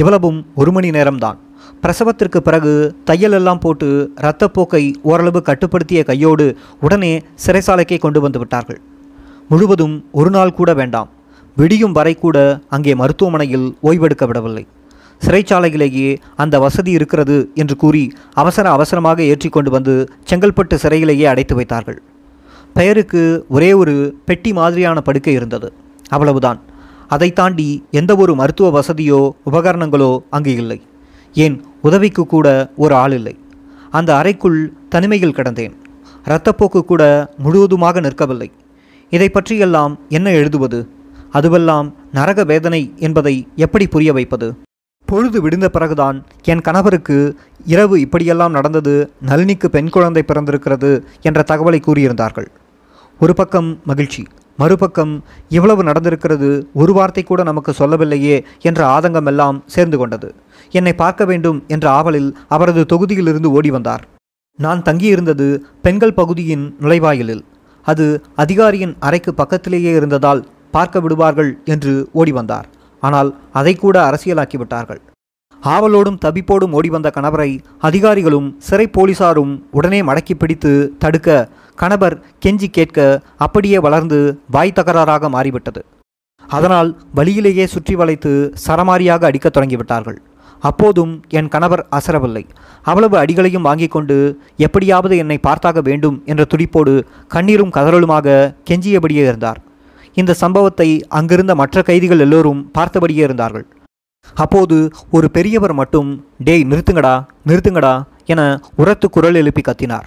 இவ்வளவும் 0.00 0.38
ஒரு 0.60 0.70
மணி 0.72 0.88
நேரம்தான். 0.90 1.38
பிரசவத்திற்கு 1.82 2.38
பிறகு 2.46 2.72
தையல் 3.08 3.36
எல்லாம் 3.38 3.58
போட்டு 3.58 3.88
இரத்தப்போக்கை 4.22 4.82
ஓரளவு 5.02 5.40
கட்டுப்படுத்திய 5.48 6.00
கையோடு 6.10 6.46
உடனே 6.80 7.10
சிறைசாலைக்கே 7.44 7.98
கொண்டு 7.98 8.20
வந்து 8.20 8.38
விட்டார்கள். 8.38 8.80
முழுவதும் 9.48 9.94
ஒரு 10.12 10.30
நாள் 10.30 10.56
கூட 10.60 10.74
வேண்டாம். 10.74 11.10
விடியும் 11.56 11.92
வரை 11.92 12.14
கூட 12.14 12.36
அங்கே 12.68 12.94
மருத்துவமனையில் 12.94 13.66
ஓய்வெடுக்க 13.82 14.26
விடவில்லை. 14.26 14.64
சிறைச்சாலையிலேயே 15.24 16.08
அந்த 16.42 16.58
வசதி 16.58 16.90
இருக்கிறது 16.90 17.36
என்று 17.54 17.76
கூறி 17.76 18.04
அவசர 18.42 18.70
அவசரமாக 18.70 19.22
ஏற்றிக்கொண்டு 19.22 19.70
வந்து 19.70 19.94
செங்கல்பட்டு 20.30 20.76
சிறையிலேயே 20.84 21.26
அடைத்து 21.32 21.54
வைத்தார்கள். 21.54 22.00
பெயருக்கு 22.74 23.22
ஒரே 23.48 23.72
ஒரு 23.72 23.94
பெட்டி 24.24 24.52
மாதிரியான 24.52 25.00
படுக்கை 25.00 25.32
இருந்தது. 25.32 25.72
அவ்வளவுதான். 26.08 26.60
அதை 27.08 27.32
தாண்டி 27.32 27.84
எந்த 27.90 28.16
ஒரு 28.16 28.34
மருத்துவ 28.34 28.80
வசதியோ 28.80 29.30
உபகரணங்களோ 29.50 30.18
அங்கு 30.30 30.54
இல்லை. 30.54 30.82
ஏன்? 31.34 31.64
உதவிக்கு 31.82 32.26
கூட 32.26 32.72
ஒரு 32.76 32.94
ஆள் 32.94 33.12
இல்லை. 33.12 33.38
அந்த 33.90 34.16
அறைக்குள் 34.16 34.72
தனிமையில் 34.88 35.34
கிடந்தேன். 35.34 35.72
இரத்தப்போக்கு 36.24 36.80
கூட 36.80 37.32
முழுவதுமாக 37.38 38.00
நிற்கவில்லை. 38.00 38.50
இதை 39.10 39.28
பற்றியெல்லாம் 39.28 39.98
என்ன 40.08 40.30
எழுதுவது? 40.30 40.88
அதுவெல்லாம் 41.32 41.92
நரக 42.12 42.44
வேதனை 42.44 42.92
என்பதை 42.96 43.48
எப்படி 43.56 43.86
புரிய 43.86 44.12
வைப்பது? 44.12 44.54
பொழுது 45.04 45.40
விடிந்த 45.40 45.68
பிறகுதான் 45.68 46.24
என் 46.44 46.60
கணவருக்கு 46.60 47.36
இரவு 47.66 48.00
இப்படியெல்லாம் 48.00 48.52
நடந்தது 48.52 49.12
நளினிக்கு 49.26 49.66
பெண் 49.66 49.88
குழந்தை 49.88 50.22
பிறந்திருக்கிறது 50.22 51.04
என்ற 51.22 51.44
தகவலை 51.48 51.80
கூறியிருந்தார்கள். 51.80 52.46
ஒரு 53.20 53.34
பக்கம் 53.34 53.80
மகிழ்ச்சி 53.84 54.26
மறுபக்கம் 54.58 55.12
இவ்வளவு 55.56 55.82
நடந்திருக்கிறது 55.84 56.48
ஒரு 56.74 56.92
வார்த்தை 56.92 57.22
கூட 57.24 57.42
நமக்கு 57.42 57.72
சொல்லவில்லையே 57.72 58.36
என்ற 58.68 58.80
ஆதங்கம் 58.96 59.28
எல்லாம் 59.32 59.58
சேர்ந்து 59.66 59.98
கொண்டது. 59.98 60.28
என்னை 60.72 60.92
பார்க்க 60.94 61.24
வேண்டும் 61.30 61.58
என்ற 61.74 61.86
ஆவலில் 61.90 62.30
அவரது 62.48 62.82
தொகுதியிலிருந்து 62.92 63.50
ஓடி 63.58 63.70
வந்தார். 63.70 64.02
நான் 64.58 64.82
தங்கியிருந்தது 64.82 65.46
பெண்கள் 65.86 66.18
பகுதியின் 66.20 66.66
நுழைவாயிலில். 66.80 67.44
அது 67.86 68.06
அதிகாரியின் 68.34 68.96
அறைக்கு 69.06 69.32
பக்கத்திலேயே 69.34 69.92
இருந்ததால் 69.92 70.42
பார்க்க 70.70 71.00
விடுவார்கள் 71.00 71.50
என்று 71.64 71.94
ஓடி 72.12 72.32
வந்தார். 72.32 72.68
ஆனால் 73.02 73.30
அதை 73.52 73.74
கூட 73.76 73.96
அரசியலாக்கிவிட்டார்கள். 74.10 75.00
ஆவலோடும் 75.60 76.20
தபிப்போடும் 76.24 76.74
ஓடி 76.78 76.88
வந்த 76.88 77.08
கணவரை 77.16 77.50
அதிகாரிகளும் 77.88 78.48
சிறை 78.58 78.86
போலீசாரும் 78.96 79.52
உடனே 79.70 80.00
மடக்கி 80.02 80.34
பிடித்து 80.38 80.72
தடுக்க 80.98 81.28
கணவர் 81.74 82.16
கெஞ்சி 82.44 82.68
கேட்க 82.76 82.98
அப்படியே 83.36 83.78
வளர்ந்து 83.78 84.18
வாய் 84.50 84.76
தகராறாக 84.76 85.28
மாறிவிட்டது. 85.28 85.82
அதனால் 86.48 86.90
வழியிலேயே 87.14 87.66
சுற்றி 87.66 87.94
வளைத்து 87.94 88.54
சரமாரியாக 88.66 89.24
அடிக்கத் 89.28 89.56
தொடங்கிவிட்டார்கள். 89.56 90.18
அப்போதும் 90.62 91.12
என் 91.28 91.48
கணவர் 91.48 91.86
அசரவில்லை. 91.96 92.42
அவ்வளவு 92.82 93.16
அடிகளையும் 93.22 93.66
வாங்கிக் 93.68 93.90
கொண்டு 93.90 94.16
எப்படியாவது 94.56 95.16
என்னை 95.16 95.38
பார்த்தாக 95.46 95.78
வேண்டும் 95.82 96.22
என்ற 96.26 96.44
துடிப்போடு 96.44 96.94
கண்ணீரும் 97.34 97.74
கதறலுமாக 97.76 98.54
கெஞ்சியபடியே 98.70 99.22
இருந்தார். 99.28 99.60
இந்த 100.14 100.32
சம்பவத்தை 100.34 100.88
அங்கிருந்த 101.08 101.54
மற்ற 101.54 101.82
கைதிகள் 101.82 102.18
எல்லோரும் 102.18 102.70
பார்த்தபடியே 102.78 103.22
இருந்தார்கள். 103.28 103.66
அப்போது 104.34 104.76
ஒரு 105.10 105.30
பெரியவர் 105.30 105.72
மட்டும் 105.72 106.10
டேய் 106.38 106.68
நிறுத்துங்கடா 106.70 107.14
நிறுத்துங்கடா 107.46 107.94
என 108.24 108.40
உரத்து 108.76 109.10
குரல் 109.10 109.34
எழுப்பி 109.34 109.62
கத்தினார். 109.68 110.06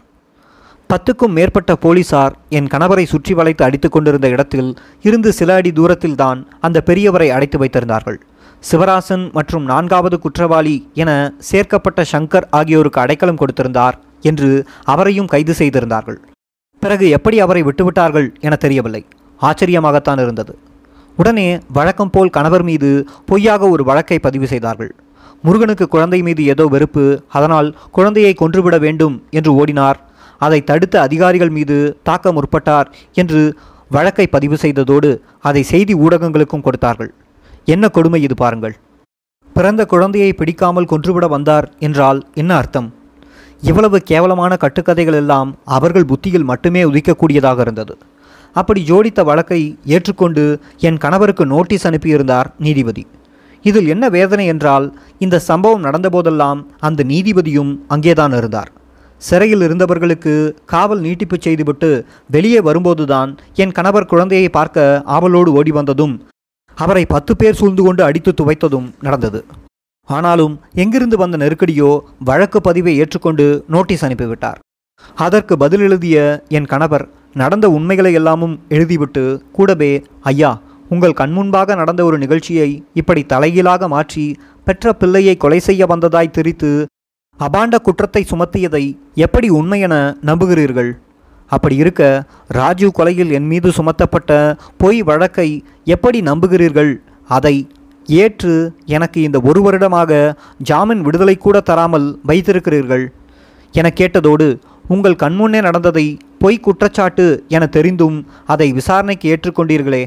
பத்துக்கும் 0.96 1.34
மேற்பட்ட 1.38 1.72
போலீசார் 1.84 2.34
என் 2.58 2.70
கணவரை 2.74 3.04
சுற்றி 3.12 3.34
வளைத்து 3.38 3.64
அடித்து 3.66 3.88
கொண்டிருந்த 3.90 4.28
இடத்தில் 4.36 4.70
இருந்து 5.08 5.30
சில 5.40 5.56
அடி 5.60 5.72
தூரத்தில்தான் 5.80 6.40
அந்த 6.66 6.78
பெரியவரை 6.90 7.28
அடைத்து 7.36 7.58
வைத்திருந்தார்கள். 7.62 8.18
சிவராசன் 8.64 9.26
மற்றும் 9.38 9.66
நான்காவது 9.72 10.18
குற்றவாளி 10.26 10.76
என 11.04 11.10
சேர்க்கப்பட்ட 11.50 12.06
சங்கர் 12.14 12.48
ஆகியோருக்கு 12.60 13.02
அடைக்கலம் 13.04 13.42
கொடுத்திருந்தார் 13.42 13.98
என்று 14.32 14.50
அவரையும் 14.94 15.30
கைது 15.34 15.56
செய்திருந்தார்கள். 15.62 16.20
பிறகு 16.84 17.08
எப்படி 17.18 17.40
அவரை 17.46 17.64
விட்டுவிட்டார்கள் 17.68 18.30
என 18.48 18.56
தெரியவில்லை. 18.66 19.04
ஆச்சரியமாகத்தான் 19.40 20.24
இருந்தது. 20.26 20.56
உடனே 21.18 21.48
வழக்கம் 21.80 22.14
போல் 22.16 22.36
கணவர் 22.40 22.68
மீது 22.72 22.90
பொய்யாக 23.30 23.70
ஒரு 23.76 23.86
வழக்கை 23.92 24.20
பதிவு 24.28 24.48
செய்தார்கள். 24.54 24.94
முருகனுக்கு 25.46 25.86
குழந்தை 25.94 26.20
மீது 26.28 26.42
ஏதோ 26.56 26.66
வெறுப்பு 26.74 27.06
அதனால் 27.38 27.70
குழந்தையை 27.98 28.36
கொன்றுவிட 28.42 28.78
வேண்டும் 28.88 29.16
என்று 29.40 29.52
ஓடினார் 29.62 30.00
அதை 30.46 30.60
தடுத்த 30.70 30.96
அதிகாரிகள் 31.08 31.54
மீது 31.58 31.78
தாக்க 32.08 32.34
முற்பட்டார் 32.38 32.90
என்று 33.22 33.42
வழக்கை 33.96 34.26
பதிவு 34.36 34.58
செய்ததோடு 34.64 35.10
அதை 35.50 35.62
செய்தி 35.72 35.94
ஊடகங்களுக்கும் 36.06 36.66
கொடுத்தார்கள். 36.66 37.12
என்ன 37.74 37.86
கொடுமை 37.96 38.20
இது 38.28 38.36
பாருங்கள். 38.44 38.76
பிறந்த 39.56 39.82
குழந்தையை 39.92 40.32
பிடிக்காமல் 40.40 40.92
கொன்றுவிட 40.92 41.26
வந்தார் 41.34 41.68
என்றால் 41.88 42.20
என்ன 42.42 42.52
அர்த்தம்? 42.62 42.90
இவ்வளவு 43.70 43.98
கேவலமான 44.10 44.54
கட்டுக்கதைகள் 44.64 45.18
எல்லாம் 45.22 45.50
அவர்கள் 45.76 46.10
புத்தியில் 46.10 46.50
மட்டுமே 46.52 46.82
உதிக்கக்கூடியதாக 46.90 47.60
இருந்தது. 47.66 47.94
அப்படி 48.56 48.82
ஜோடித்த 48.90 49.22
வழக்கை 49.30 49.62
ஏற்றுக்கொண்டு 49.96 50.44
என் 50.88 51.00
கணவருக்கு 51.04 51.46
நோட்டீஸ் 51.54 51.88
அனுப்பியிருந்தார் 51.90 52.50
நீதிபதி. 52.66 53.04
இதில் 53.66 53.88
என்ன 53.94 54.06
வேதனை 54.16 54.46
என்றால் 54.54 54.86
இந்த 55.26 55.36
சம்பவம் 55.50 55.86
நடந்தபோதெல்லாம் 55.88 56.60
அந்த 56.88 57.04
நீதிபதியும் 57.12 57.72
அங்கேதான் 57.94 58.36
இருந்தார். 58.40 58.70
சிறையில் 59.28 59.64
இருந்தவர்களுக்கு 59.68 60.34
காவல் 60.74 61.02
நீட்டிப்பு 61.06 61.38
செய்துவிட்டு 61.46 61.90
வெளியே 62.36 62.60
வரும்போதுதான் 62.68 63.30
என் 63.64 63.76
கணவர் 63.78 64.10
குழந்தையை 64.12 64.50
பார்க்க 64.58 65.04
ஆவலோடு 65.16 65.52
ஓடி 65.60 65.72
வந்ததும் 65.78 66.16
அவரை 66.78 67.04
பத்து 67.14 67.34
பேர் 67.40 67.58
சூழ்ந்து 67.60 67.84
கொண்டு 67.84 68.02
அடித்து 68.08 68.32
துவைத்ததும் 68.40 68.88
நடந்தது. 69.06 69.40
ஆனாலும் 70.10 70.56
எங்கிருந்து 70.84 71.18
வந்த 71.22 71.36
நெருக்கடியோ 71.44 71.90
வழக்கு 72.30 72.60
பதிவை 72.68 72.94
ஏற்றுக்கொண்டு 73.02 73.46
நோட்டீஸ் 73.76 74.04
அனுப்பிவிட்டார். 74.08 74.60
அதற்கு 75.24 75.54
பதில் 75.64 75.84
எழுதிய 75.88 76.18
என் 76.58 76.70
கணவர் 76.74 77.06
நடந்த 77.42 77.66
உண்மைகளை 77.78 78.12
எல்லாமும் 78.20 78.56
எழுதிவிட்டு 78.76 79.24
கூடவே 79.58 79.92
ஐயா 80.32 80.52
உங்கள் 80.94 81.18
கண்முன்பாக 81.20 81.76
நடந்த 81.80 82.02
ஒரு 82.08 82.18
நிகழ்ச்சியை 82.24 82.70
இப்படி 83.02 83.22
தலைகீழாக 83.32 83.88
மாற்றி 83.94 84.26
பெற்ற 84.68 84.94
பிள்ளையை 85.02 85.36
கொலை 85.38 85.60
செய்ய 85.68 85.84
வந்ததாய் 85.94 86.36
திரித்து 86.36 86.72
அபாண்ட 87.40 87.76
குற்றத்தை 87.86 88.22
சுமத்தியதை 88.30 88.82
எப்படி 89.26 89.48
உண்மையென 89.52 89.94
நம்புகிறீர்கள்? 90.30 90.92
அப்படி 91.52 91.76
இருக்க 91.76 92.02
ராஜீவ் 92.58 92.94
கொலையில் 92.98 93.34
என் 93.38 93.50
மீது 93.52 93.70
சுமத்தப்பட்ட 93.78 94.32
பொய் 94.82 95.00
வழக்கை 95.10 95.50
எப்படி 95.96 96.20
நம்புகிறீர்கள்? 96.22 96.92
அதை 97.38 97.56
ஏற்று 98.10 98.54
எனக்கு 98.96 99.20
இந்த 99.22 99.38
ஒரு 99.50 99.62
வருடமாக 99.66 100.12
ஜாமீன் 100.70 101.02
விடுதலை 101.02 101.36
கூட 101.38 101.60
தராமல் 101.70 102.08
வைத்திருக்கிறீர்கள். 102.30 103.06
என 103.74 103.92
கேட்டதோடு 104.00 104.48
உங்கள் 104.88 105.22
கண்முன்னே 105.24 105.62
நடந்ததை 105.68 106.08
பொய் 106.44 106.64
குற்றச்சாட்டு 106.68 107.28
என 107.56 107.64
தெரிந்தும் 107.78 108.18
அதை 108.54 108.68
விசாரணைக்கு 108.80 109.28
ஏற்றுக்கொண்டீர்களே. 109.34 110.04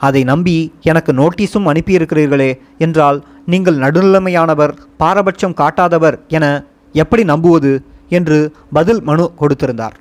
அதை 0.00 0.20
நம்பி 0.24 0.56
எனக்கு 0.90 1.12
நோட்டீஸும் 1.12 1.66
அனுப்பியிருக்கிறீர்களே 1.70 2.50
என்றால் 2.84 3.18
நீங்கள் 3.52 3.80
நடுநிலைமையானவர் 3.84 4.72
பாரபட்சம் 5.02 5.58
காட்டாதவர் 5.60 6.16
என 6.36 6.46
எப்படி 6.92 7.22
நம்புவது 7.24 7.72
என்று 8.18 8.38
பதில் 8.72 9.02
மனு 9.08 9.24
கொடுத்திருந்தார். 9.40 9.96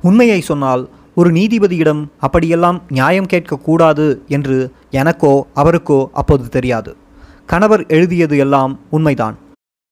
உண்மையை 0.00 0.40
சொன்னால் 0.40 0.82
ஒரு 1.20 1.30
நீதிபதியிடம் 1.30 2.02
அப்படியெல்லாம் 2.26 2.78
நியாயம் 2.88 3.30
கேட்கக்கூடாது 3.32 4.06
என்று 4.36 4.56
எனக்கோ 5.00 5.32
அவருக்கோ 5.62 6.00
அப்போது 6.20 6.44
தெரியாது. 6.48 6.90
கணவர் 7.46 7.84
எழுதியது 7.86 8.36
எல்லாம் 8.44 8.72
உண்மைதான். 8.90 9.36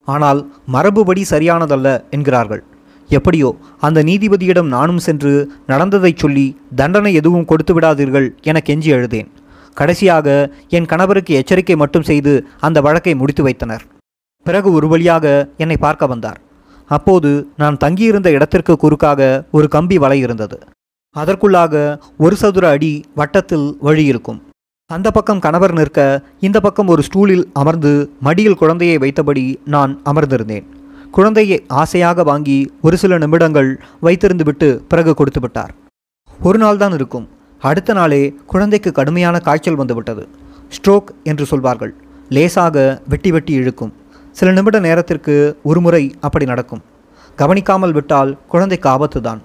ஆனால் 0.08 0.40
மரபுபடி 0.74 1.22
சரியானதல்ல 1.30 1.88
என்கிறார்கள். 2.10 2.62
எப்படியோ 3.10 3.48
அந்த 3.86 3.98
நீதிபதியிடம் 4.08 4.68
நானும் 4.76 5.00
சென்று 5.06 5.32
நடந்ததைச் 5.66 6.22
சொல்லி 6.22 6.46
தண்டனை 6.74 7.12
எதுவும் 7.20 7.48
கொடுத்து 7.50 7.72
விடாதீர்கள் 7.76 8.28
என 8.50 8.60
கெஞ்சி 8.68 8.90
எழுதேன். 8.96 9.28
கடைசியாக 9.76 10.26
என் 10.76 10.90
கணவருக்கு 10.92 11.34
எச்சரிக்கை 11.34 11.76
மட்டும் 11.76 12.08
செய்து 12.10 12.32
அந்த 12.60 12.80
வழக்கை 12.80 13.14
முடித்து 13.14 13.42
வைத்தனர். 13.42 13.84
பிறகு 14.46 14.72
ஒரு 14.72 14.88
வழியாக 14.88 15.26
என்னை 15.56 15.76
பார்க்க 15.76 16.12
வந்தார். 16.12 16.40
அப்போது 16.90 17.30
நான் 17.56 17.76
தங்கியிருந்த 17.76 18.30
இடத்திற்கு 18.30 18.76
குறுக்காக 18.76 19.20
ஒரு 19.50 19.68
கம்பி 19.68 19.98
வலை 19.98 20.18
இருந்தது. 20.18 20.56
அதற்குள்ளாக 21.16 21.74
ஒரு 22.24 22.36
சதுர 22.36 22.68
அடி 22.68 22.92
வட்டத்தில் 23.14 23.66
வழி 23.80 24.04
இருக்கும். 24.04 24.40
அந்த 24.90 25.10
பக்கம் 25.10 25.38
கணவர் 25.38 25.72
நிற்க 25.72 26.00
இந்த 26.40 26.60
பக்கம் 26.60 26.88
ஒரு 26.88 27.02
ஸ்டூலில் 27.02 27.44
அமர்ந்து 27.52 27.92
மடியில் 28.20 28.58
குழந்தையை 28.62 28.96
வைத்தபடி 28.98 29.44
நான் 29.64 29.92
அமர்ந்திருந்தேன். 30.10 30.66
குழந்தையை 31.10 31.58
ஆசையாக 31.80 32.22
வாங்கி 32.22 32.58
ஒரு 32.80 32.96
சில 32.96 33.18
நிமிடங்கள் 33.18 33.70
வைத்திருந்து 34.02 34.44
விட்டு 34.44 34.68
பிறகு 34.88 35.14
கொடுத்து 35.14 35.40
விட்டார். 35.40 35.72
ஒரு 36.42 36.58
நாள் 36.58 36.76
தான் 36.76 36.92
இருக்கும். 36.92 37.26
அடுத்த 37.60 37.92
நாளே 37.92 38.22
குழந்தைக்கு 38.52 38.92
கடுமையான 38.92 39.38
காய்ச்சல் 39.38 39.80
வந்துவிட்டது. 39.80 40.24
ஸ்ட்ரோக் 40.76 41.10
என்று 41.24 41.46
சொல்வார்கள். 41.46 41.92
லேசாக 42.28 43.02
வெட்டி 43.08 43.30
வெட்டி 43.30 43.52
இழுக்கும். 43.52 43.92
சில 44.38 44.50
நிமிட 44.56 44.76
நேரத்திற்கு 44.88 45.34
ஒரு 45.70 45.80
முறை 45.84 46.02
அப்படி 46.26 46.44
நடக்கும். 46.50 46.82
கவனிக்காமல் 47.40 47.96
விட்டால் 47.96 48.30
குழந்தைக்கு 48.52 48.88
ஆபத்து 48.92 49.20
தான் 49.26 49.40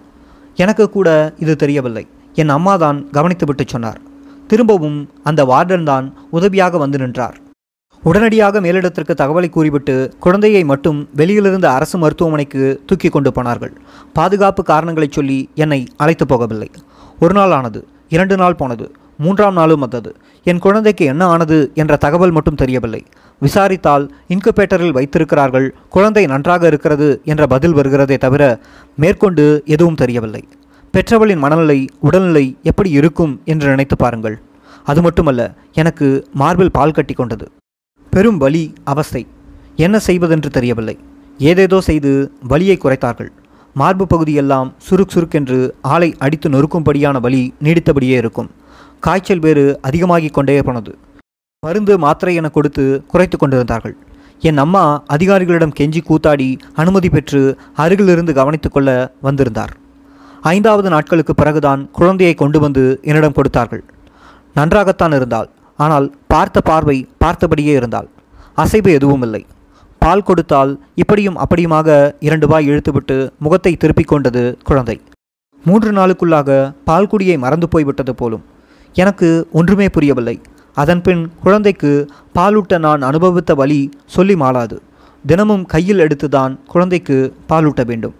எனக்கு 0.63 0.85
கூட 0.95 1.09
இது 1.43 1.53
தெரியவில்லை. 1.63 2.03
என் 2.41 2.53
அம்மா 2.55 2.73
தான் 2.83 2.99
கவனித்து 3.17 3.45
விட்டு 3.49 3.63
சொன்னார். 3.73 3.99
திரும்பவும் 4.51 4.99
அந்த 5.29 5.41
வார்டன் 5.51 5.85
தான் 5.91 6.05
உதவியாக 6.37 6.77
வந்து 6.83 6.97
நின்றார். 7.03 7.37
உடனடியாக 8.03 8.59
மேலிடத்திற்கு 8.65 9.13
தகவலை 9.21 9.49
கூறிவிட்டு 9.55 9.95
குழந்தையை 10.25 10.61
மட்டும் 10.71 10.99
வெளியிலிருந்த 11.19 11.67
அரசு 11.77 11.95
மருத்துவமனைக்கு 12.03 12.61
தூக்கி 12.89 13.09
கொண்டு 13.15 13.31
போனார்கள். 13.37 13.73
பாதுகாப்பு 14.17 14.63
காரணங்களை 14.71 15.09
சொல்லி 15.17 15.39
என்னை 15.63 15.79
அழைத்து 16.03 16.27
போகவில்லை. 16.31 16.69
ஒரு 17.23 17.35
நாள் 17.39 17.55
ஆனது 17.57 17.81
இரண்டு 18.15 18.35
நாள் 18.41 18.59
போனது 18.61 18.87
மூன்றாம் 19.25 19.57
நாளும் 19.59 19.83
வந்தது. 19.83 20.11
என் 20.49 20.63
குழந்தைக்கு 20.65 21.03
என்ன 21.13 21.23
ஆனது 21.33 21.57
என்ற 21.81 21.93
தகவல் 22.03 22.35
மட்டும் 22.35 22.59
தெரியவில்லை. 22.61 23.01
விசாரித்தால் 23.39 24.11
இன்குபேட்டரில் 24.29 24.91
வைத்திருக்கிறார்கள். 24.91 25.75
குழந்தை 25.89 26.25
நன்றாக 26.25 26.67
இருக்கிறது 26.67 27.21
என்ற 27.25 27.47
பதில் 27.47 27.75
வருகிறதே 27.75 28.17
தவிர 28.17 28.59
மேற்கொண்டு 28.95 29.63
எதுவும் 29.65 29.95
தெரியவில்லை. 29.95 30.47
பெற்றவளின் 30.91 31.37
மனநிலை 31.37 31.87
உடல்நிலை 31.99 32.57
எப்படி 32.63 32.89
இருக்கும் 32.89 33.41
என்று 33.45 33.67
நினைத்து 33.67 33.97
பாருங்கள். 33.97 34.41
அது 34.83 35.01
மட்டுமல்ல 35.01 35.53
எனக்கு 35.73 36.27
மார்பில் 36.33 36.71
பால் 36.71 36.91
கட்டி 36.91 37.13
கொண்டது. 37.13 37.51
பெரும் 38.09 38.37
வலி 38.37 38.73
அவஸ்தை. 38.83 39.27
என்ன 39.75 39.99
செய்வதென்று 39.99 40.49
தெரியவில்லை. 40.49 40.99
ஏதேதோ 41.37 41.81
செய்து 41.81 42.31
வலியை 42.41 42.77
குறைத்தார்கள். 42.77 43.29
மார்பு 43.73 44.07
பகுதியெல்லாம் 44.07 44.73
சுருக் 44.77 45.11
சுருக்கென்று 45.13 45.71
ஆளை 45.81 46.15
அடித்து 46.19 46.49
நொறுக்கும்படியான 46.49 47.21
வலி 47.21 47.53
நீடித்தபடியே 47.63 48.15
இருக்கும். 48.17 48.49
காய்ச்சல் 48.99 49.39
வேறு 49.39 49.79
அதிகமாகிக் 49.81 50.33
கொண்டே 50.33 50.61
போனது. 50.61 50.97
மருந்து 51.65 51.93
மாத்திரை 52.01 52.33
என 52.39 52.47
கொடுத்து 52.55 52.83
குறைத்து 53.11 53.35
கொண்டிருந்தார்கள். 53.37 53.93
என் 54.47 54.59
அம்மா 54.63 54.81
அதிகாரிகளிடம் 55.13 55.73
கெஞ்சி 55.77 56.01
கூத்தாடி 56.09 56.47
அனுமதி 56.81 57.09
பெற்று 57.13 57.39
அருகிலிருந்து 57.83 58.33
கவனித்து 58.39 58.69
கொள்ள 58.69 58.89
வந்திருந்தார். 59.27 59.71
ஐந்தாவது 60.51 60.89
நாட்களுக்கு 60.93 61.33
பிறகுதான் 61.39 61.81
குழந்தையை 61.99 62.33
கொண்டு 62.41 62.59
வந்து 62.65 62.83
என்னிடம் 63.09 63.35
கொடுத்தார்கள். 63.37 63.83
நன்றாகத்தான் 64.59 65.15
இருந்தாள். 65.19 65.49
ஆனால் 65.85 66.07
பார்த்த 66.33 66.61
பார்வை 66.69 66.97
பார்த்தபடியே 67.23 67.73
இருந்தாள். 67.79 68.09
அசைவு 68.63 68.91
எதுவும் 68.97 69.25
இல்லை. 69.27 69.41
பால் 70.01 70.27
கொடுத்தால் 70.27 70.73
இப்படியும் 71.03 71.39
அப்படியுமாக 71.45 71.97
இரண்டு 72.27 72.49
வாய் 72.51 72.69
இழுத்துவிட்டு 72.69 73.17
முகத்தை 73.45 73.73
திருப்பிக் 73.75 74.11
கொண்டது 74.11 74.43
குழந்தை. 74.69 74.97
மூன்று 75.63 75.91
நாளுக்குள்ளாக 75.97 76.59
பால்குடியை 76.91 77.37
மறந்து 77.45 77.69
போய்விட்டது 77.75 78.15
போலும். 78.21 78.45
எனக்கு 78.95 79.29
ஒன்றுமே 79.61 79.89
புரியவில்லை. 79.97 80.37
அதன்பின் 80.77 81.31
குழந்தைக்கு 81.43 82.07
பாலூட்ட 82.35 82.79
நான் 82.79 83.01
அனுபவித்த 83.01 83.55
வழி 83.55 83.89
சொல்லி 84.05 84.35
மாளாது. 84.35 84.81
தினமும் 85.25 85.65
கையில் 85.65 85.99
எடுத்துதான் 85.99 86.65
குழந்தைக்கு 86.65 87.35
பாலூட்ட 87.49 87.85
வேண்டும். 87.85 88.15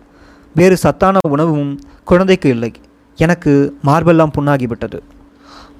வேறு 0.55 0.77
சத்தான 0.77 1.17
உணவும் 1.29 1.79
குழந்தைக்கு 2.03 2.49
இல்லை. 2.49 2.71
எனக்கு 3.15 3.77
மார்பெல்லாம் 3.85 4.31
புண்ணாகிவிட்டது. 4.37 4.99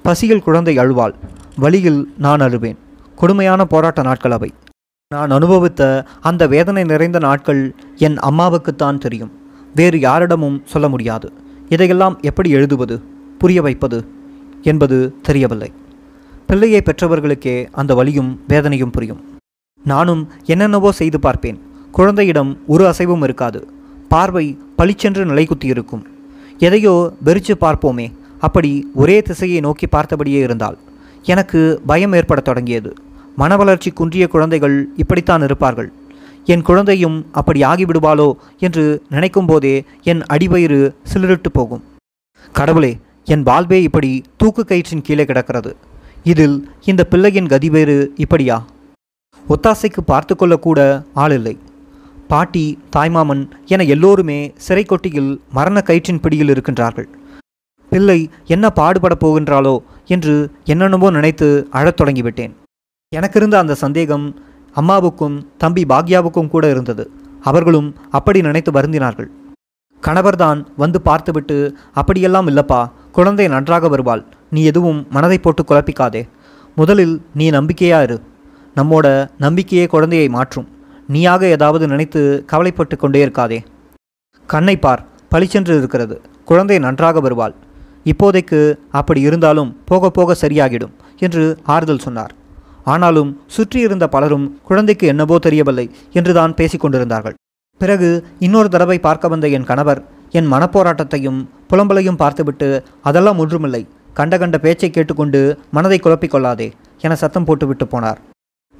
பசியில் 0.02 0.42
குழந்தை 0.42 0.78
அழுவாள். 0.78 1.14
வழியில் 1.56 2.14
நான் 2.18 2.40
அழுவேன். 2.40 2.76
கொடுமையான 3.16 3.64
போராட்ட 3.64 4.02
நாட்கள் 4.02 4.32
அவை. 4.32 4.52
நான் 5.14 5.30
அனுபவித்த 5.30 6.04
அந்த 6.20 6.46
வேதனை 6.46 6.84
நிறைந்த 6.84 7.18
நாட்கள் 7.18 7.74
என் 7.96 8.16
அம்மாவுக்குத்தான் 8.16 8.98
தெரியும். 8.98 9.32
வேறு 9.74 10.00
யாரிடமும் 10.00 10.62
சொல்ல 10.66 10.88
முடியாது. 10.88 11.32
இதையெல்லாம் 11.68 12.18
எப்படி 12.20 12.50
எழுதுவது 12.50 13.02
புரிய 13.38 13.62
வைப்பது 13.62 14.08
என்பது 14.62 15.14
தெரியவில்லை. 15.22 15.72
பிள்ளையை 16.48 16.80
பெற்றவர்களுக்கே 16.84 17.54
அந்த 17.80 17.92
வலியும் 17.94 18.30
வேதனையும் 18.50 18.92
புரியும். 18.94 19.22
நானும் 19.84 20.22
என்னென்னவோ 20.52 20.90
செய்து 21.00 21.18
பார்ப்பேன். 21.24 21.58
குழந்தையிடம் 21.96 22.50
ஒரு 22.66 22.84
அசைவும் 22.90 23.24
இருக்காது. 23.26 23.60
பார்வை 24.12 24.44
பளிச்சென்று 24.76 25.22
நிலைக்குத்தி 25.24 25.66
இருக்கும் 25.72 26.04
எதையோ 26.58 26.94
வெறிச்சு 27.26 27.54
பார்ப்போமே. 27.64 28.06
அப்படி 28.46 28.70
ஒரே 28.94 29.16
திசையை 29.22 29.60
நோக்கி 29.66 29.86
பார்த்தபடியே 29.86 30.40
இருந்தால் 30.46 30.78
எனக்கு 31.32 31.60
பயம் 31.86 32.12
ஏற்படத் 32.12 32.48
தொடங்கியது. 32.48 32.92
மனவளர்ச்சி 33.38 33.92
குன்றிய 33.94 34.26
குழந்தைகள் 34.28 34.76
இப்படித்தான் 34.96 35.42
இருப்பார்கள். 35.42 35.90
என் 36.44 36.62
குழந்தையும் 36.62 37.18
அப்படி 37.32 37.60
ஆகிவிடுவாளோ 37.70 38.28
என்று 38.66 38.86
நினைக்கும் 39.08 39.46
போதே 39.46 39.74
என் 40.02 40.22
அடிவயிறு 40.32 40.80
சிலிரிட்டு 41.12 41.52
போகும். 41.52 41.84
கடவுளே 42.52 42.92
என் 43.24 43.42
வாழ்வே 43.42 43.80
இப்படி 43.82 44.12
தூக்கு 44.36 44.64
கயிற்றின் 44.64 45.06
கீழே 45.08 45.24
கிடக்கிறது. 45.24 45.72
இதில் 46.24 46.70
இந்த 46.84 47.04
பிள்ளையின் 47.04 47.46
கதி 47.46 47.70
வேறு 47.70 48.12
இப்படியா? 48.16 48.64
ஒத்தாசைக்கு 49.48 50.00
பார்த்து 50.06 50.34
கொள்ளக்கூட 50.34 51.04
ஆள் 51.14 51.30
இல்லை 51.30 51.58
பாட்டி 52.28 52.78
தாய்மாமன் 52.96 53.50
என 53.66 53.84
எல்லோருமே 53.84 54.52
சிறை 54.56 54.84
கொட்டியில் 54.84 55.40
மரண 55.52 55.82
கயிற்றின் 55.86 56.20
பிடியில் 56.20 56.48
இருக்கின்றார்கள். 56.48 57.08
பிள்ளை 57.90 58.30
என்ன 58.46 58.72
பாடுபடப் 58.76 59.26
போகின்றாளோ 59.26 59.78
என்று 60.06 60.50
என்னென்னவோ 60.64 61.10
நினைத்து 61.10 61.68
அழத் 61.70 62.00
தொடங்கிவிட்டேன். 62.00 62.52
எனக்கிருந்த 63.08 63.58
அந்த 63.58 63.74
சந்தேகம் 63.74 64.34
அம்மாவுக்கும் 64.72 65.50
தம்பி 65.58 65.84
பாக்யாவுக்கும் 65.84 66.48
கூட 66.48 66.70
இருந்தது. 66.70 67.10
அவர்களும் 67.42 67.94
அப்படி 68.10 68.40
நினைத்து 68.40 68.72
வருந்தினார்கள். 68.72 69.28
கணவர்தான் 70.02 70.66
வந்து 70.76 71.00
பார்த்துவிட்டு 71.00 71.76
அப்படியெல்லாம் 71.92 72.46
இல்லப்பா 72.46 72.90
குழந்தை 73.18 73.48
நன்றாக 73.48 73.88
வருவாள். 73.88 74.24
நீ 74.50 74.64
எதுவும் 74.64 75.06
மனதை 75.10 75.38
போட்டு 75.38 75.62
குழப்பிக்காதே. 75.62 76.28
முதலில் 76.74 77.14
நீ 77.34 77.50
நம்பிக்கையாக 77.50 78.02
இரு. 78.02 78.16
நம்மோட 78.76 79.06
நம்பிக்கையே 79.38 79.86
குழந்தையை 79.86 80.28
மாற்றும். 80.28 80.68
நீயாக 81.08 81.46
ஏதாவது 81.46 81.86
நினைத்து 81.86 82.20
கவலைப்பட்டு 82.46 82.96
கொண்டே 82.96 83.20
இருக்காதே. 83.26 83.58
கண்ணை 84.46 84.76
பார். 84.76 85.02
பளிச்சென்று 85.28 85.78
இருக்கிறது. 85.78 86.20
குழந்தை 86.44 86.78
நன்றாக 86.78 87.20
வருவாள். 87.20 87.54
இப்போதைக்கு 88.04 88.60
அப்படி 88.90 89.20
இருந்தாலும் 89.20 89.72
போக 89.84 90.10
போக 90.10 90.36
சரியாகிடும் 90.42 90.94
என்று 91.18 91.44
ஆறுதல் 91.64 92.04
சொன்னார். 92.06 92.32
ஆனாலும் 92.84 93.40
சுற்றியிருந்த 93.46 94.08
பலரும் 94.08 94.46
குழந்தைக்கு 94.64 95.06
என்னவோ 95.06 95.38
தெரியவில்லை 95.38 95.90
என்றுதான் 96.12 96.54
பேசிக்கொண்டிருந்தார்கள் 96.54 97.36
பிறகு 97.80 98.10
இன்னொரு 98.38 98.68
தடவை 98.68 98.98
பார்க்க 98.98 99.28
வந்த 99.28 99.48
என் 99.48 99.68
கணவர் 99.70 100.00
என் 100.30 100.52
மனப்போராட்டத்தையும் 100.52 101.40
புலம்பலையும் 101.70 102.20
பார்த்துவிட்டு 102.22 102.84
அதெல்லாம் 103.02 103.38
ஒன்றுமில்லை. 103.38 103.88
கண்ட 104.14 104.38
கண்ட 104.38 104.58
பேச்சை 104.58 104.90
கேட்டுக்கொண்டு 104.90 105.58
மனதை 105.70 105.98
குழப்பிக்கொள்ளாதே 106.02 106.72
என 107.00 107.14
சத்தம் 107.14 107.44
போட்டுவிட்டு 107.44 107.84
போனார். 107.84 108.18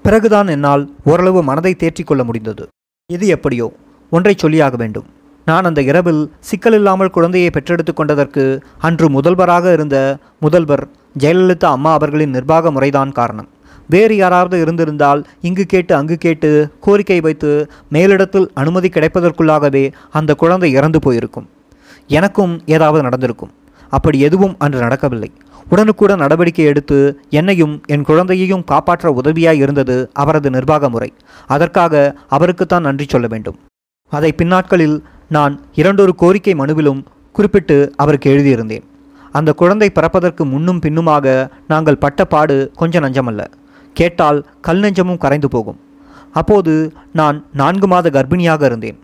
பிறகுதான் 0.03 0.49
என்னால் 0.49 0.95
ஓரளவு 1.05 1.43
மனதை 1.43 1.75
தேற்றிக் 1.75 2.07
கொள்ள 2.07 2.25
முடிந்தது. 2.25 2.67
இது 3.13 3.27
எப்படியோ? 3.27 3.73
ஒன்றை 4.11 4.35
சொல்லியாக 4.43 4.77
வேண்டும். 4.77 5.07
நான் 5.45 5.65
அந்த 5.65 5.83
இரவில் 5.83 6.33
சிக்கலில்லாமல் 6.49 7.15
குழந்தையை 7.17 7.51
பெற்றெடுத்து 7.51 7.93
கொண்டதற்கு 7.95 8.63
அன்று 8.79 9.11
முதல்வராக 9.11 9.73
இருந்த 9.73 9.97
முதல்வர் 10.41 10.89
ஜெயலலிதா 11.19 11.65
அம்மா 11.65 11.93
அவர்களின் 11.93 12.31
நிர்வாக 12.31 12.71
முறைதான் 12.71 13.13
காரணம். 13.13 13.49
வேறு 13.88 14.16
யாராவது 14.16 14.61
இருந்திருந்தால் 14.61 15.27
இங்கு 15.40 15.64
கேட்டு 15.64 15.94
அங்கு 15.94 16.16
கேட்டு 16.16 16.51
கோரிக்கை 16.81 17.20
வைத்து 17.20 17.70
மேலிடத்தில் 17.92 18.48
அனுமதி 18.55 18.88
கிடைப்பதற்குள்ளாகவே 18.88 19.92
அந்த 20.11 20.35
குழந்தை 20.35 20.72
இறந்து 20.72 20.98
போயிருக்கும். 20.98 21.48
எனக்கும் 22.07 22.62
ஏதாவது 22.66 23.03
நடந்திருக்கும். 23.03 23.53
அப்படி 23.88 24.20
எதுவும் 24.20 24.55
அன்று 24.59 24.79
நடக்கவில்லை. 24.79 25.33
உடனுக்குடன் 25.68 26.18
நடவடிக்கை 26.18 26.64
எடுத்து 26.64 27.20
என்னையும் 27.31 27.83
என் 27.87 28.05
குழந்தையையும் 28.05 28.64
காப்பாற்ற 28.64 29.20
உதவியாய் 29.22 29.61
இருந்தது 29.64 30.11
அவரது 30.12 30.51
நிர்வாக 30.51 30.88
முறை 30.88 31.12
அதற்காக 31.46 32.14
அவருக்குத்தான் 32.31 32.83
நன்றி 32.83 33.07
சொல்ல 33.09 33.27
வேண்டும். 33.27 33.59
அதை 34.12 34.33
பின்னாட்களில் 34.33 35.03
நான் 35.29 35.61
இரண்டொரு 35.74 36.14
கோரிக்கை 36.14 36.55
மனுவிலும் 36.55 37.05
குறிப்பிட்டு 37.33 37.92
அவருக்கு 37.96 38.31
எழுதியிருந்தேன். 38.31 38.85
அந்த 39.33 39.53
குழந்தை 39.53 39.90
பிறப்பதற்கு 39.90 40.44
முன்னும் 40.44 40.79
பின்னுமாக 40.79 41.48
நாங்கள் 41.68 41.98
பட்ட 41.98 42.24
பாடு 42.24 42.72
கொஞ்சம் 42.74 43.05
நஞ்சமல்ல. 43.05 43.44
கேட்டால் 43.94 44.46
கல் 44.61 44.79
நெஞ்சமும் 44.79 45.18
கரைந்து 45.18 45.48
போகும். 45.48 45.81
அப்போது 46.33 46.92
நான் 47.12 47.46
நான்கு 47.53 47.87
மாத 47.87 48.11
கர்ப்பிணியாக 48.11 48.62
இருந்தேன். 48.62 48.98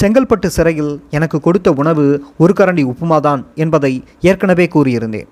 செங்கல்பட்டு 0.00 0.46
சிறையில் 0.46 1.02
எனக்கு 1.10 1.40
கொடுத்த 1.40 1.72
உணவு 1.72 2.24
ஒரு 2.38 2.52
கரண்டி 2.56 2.84
உப்புமாதான் 2.84 3.44
என்பதை 3.54 4.04
ஏற்கனவே 4.20 4.68
கூறியிருந்தேன். 4.74 5.26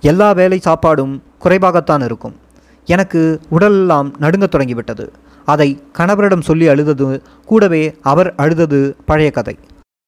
எல்லா 0.00 0.32
வேலை 0.32 0.60
சாப்பாடும் 0.64 1.20
குறைவாகத்தான் 1.44 2.04
இருக்கும். 2.04 2.36
எனக்கு 2.84 3.40
உடலெல்லாம் 3.48 4.14
நடுங்கத் 4.20 4.50
தொடங்கிவிட்டது. 4.50 5.12
அதை 5.44 5.82
கணவரிடம் 5.98 6.40
சொல்லி 6.40 6.68
அழுதது 6.68 7.22
கூடவே 7.44 7.96
அவர் 8.00 8.34
அழுதது 8.36 8.96
பழைய 9.04 9.30
கதை. 9.30 9.58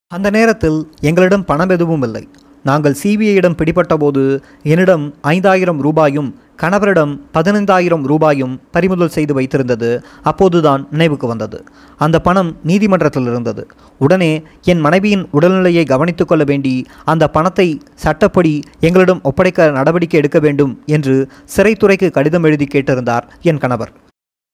அந்த 0.09 0.31
நேரத்தில் 0.31 0.91
எங்களிடம் 1.01 1.45
பணம் 1.45 1.69
எதுவும் 1.69 2.03
இல்லை. 2.03 2.29
நாங்கள் 2.63 2.97
சிபிஐயிடம் 3.03 3.57
பிடிபட்டபோது 3.57 4.43
என்னிடம் 4.63 5.15
ஐந்தாயிரம் 5.21 5.81
ரூபாயும் 5.81 6.31
கணவரிடம் 6.63 7.13
பதினைந்தாயிரம் 7.35 8.03
ரூபாயும் 8.03 8.61
பறிமுதல் 8.71 9.09
செய்து 9.09 9.41
வைத்திருந்தது. 9.41 10.03
அப்போதுதான் 10.23 10.87
நினைவுக்கு 10.91 11.27
வந்தது. 11.27 11.65
அந்த 11.97 12.21
பணம் 12.21 12.57
நீதிமன்றத்தில் 12.63 13.27
இருந்தது. 13.27 13.69
உடனே 13.99 14.43
என் 14.63 14.81
மனைவியின் 14.81 15.29
உடல்நிலையை 15.33 15.87
கவனித்து 15.87 16.27
கொள்ள 16.27 16.45
வேண்டி 16.45 16.87
அந்த 17.05 17.29
பணத்தை 17.29 17.81
சட்டப்படி 17.95 18.61
எங்களிடம் 18.81 19.23
ஒப்படைக்க 19.23 19.71
நடவடிக்கை 19.71 20.21
எடுக்க 20.21 20.39
வேண்டும் 20.39 20.83
என்று 20.87 21.29
சிறைத்துறைக்கு 21.57 22.11
கடிதம் 22.11 22.43
எழுதி 22.43 22.65
கேட்டிருந்தார் 22.65 23.23
என் 23.43 23.59
கணவர். 23.59 23.93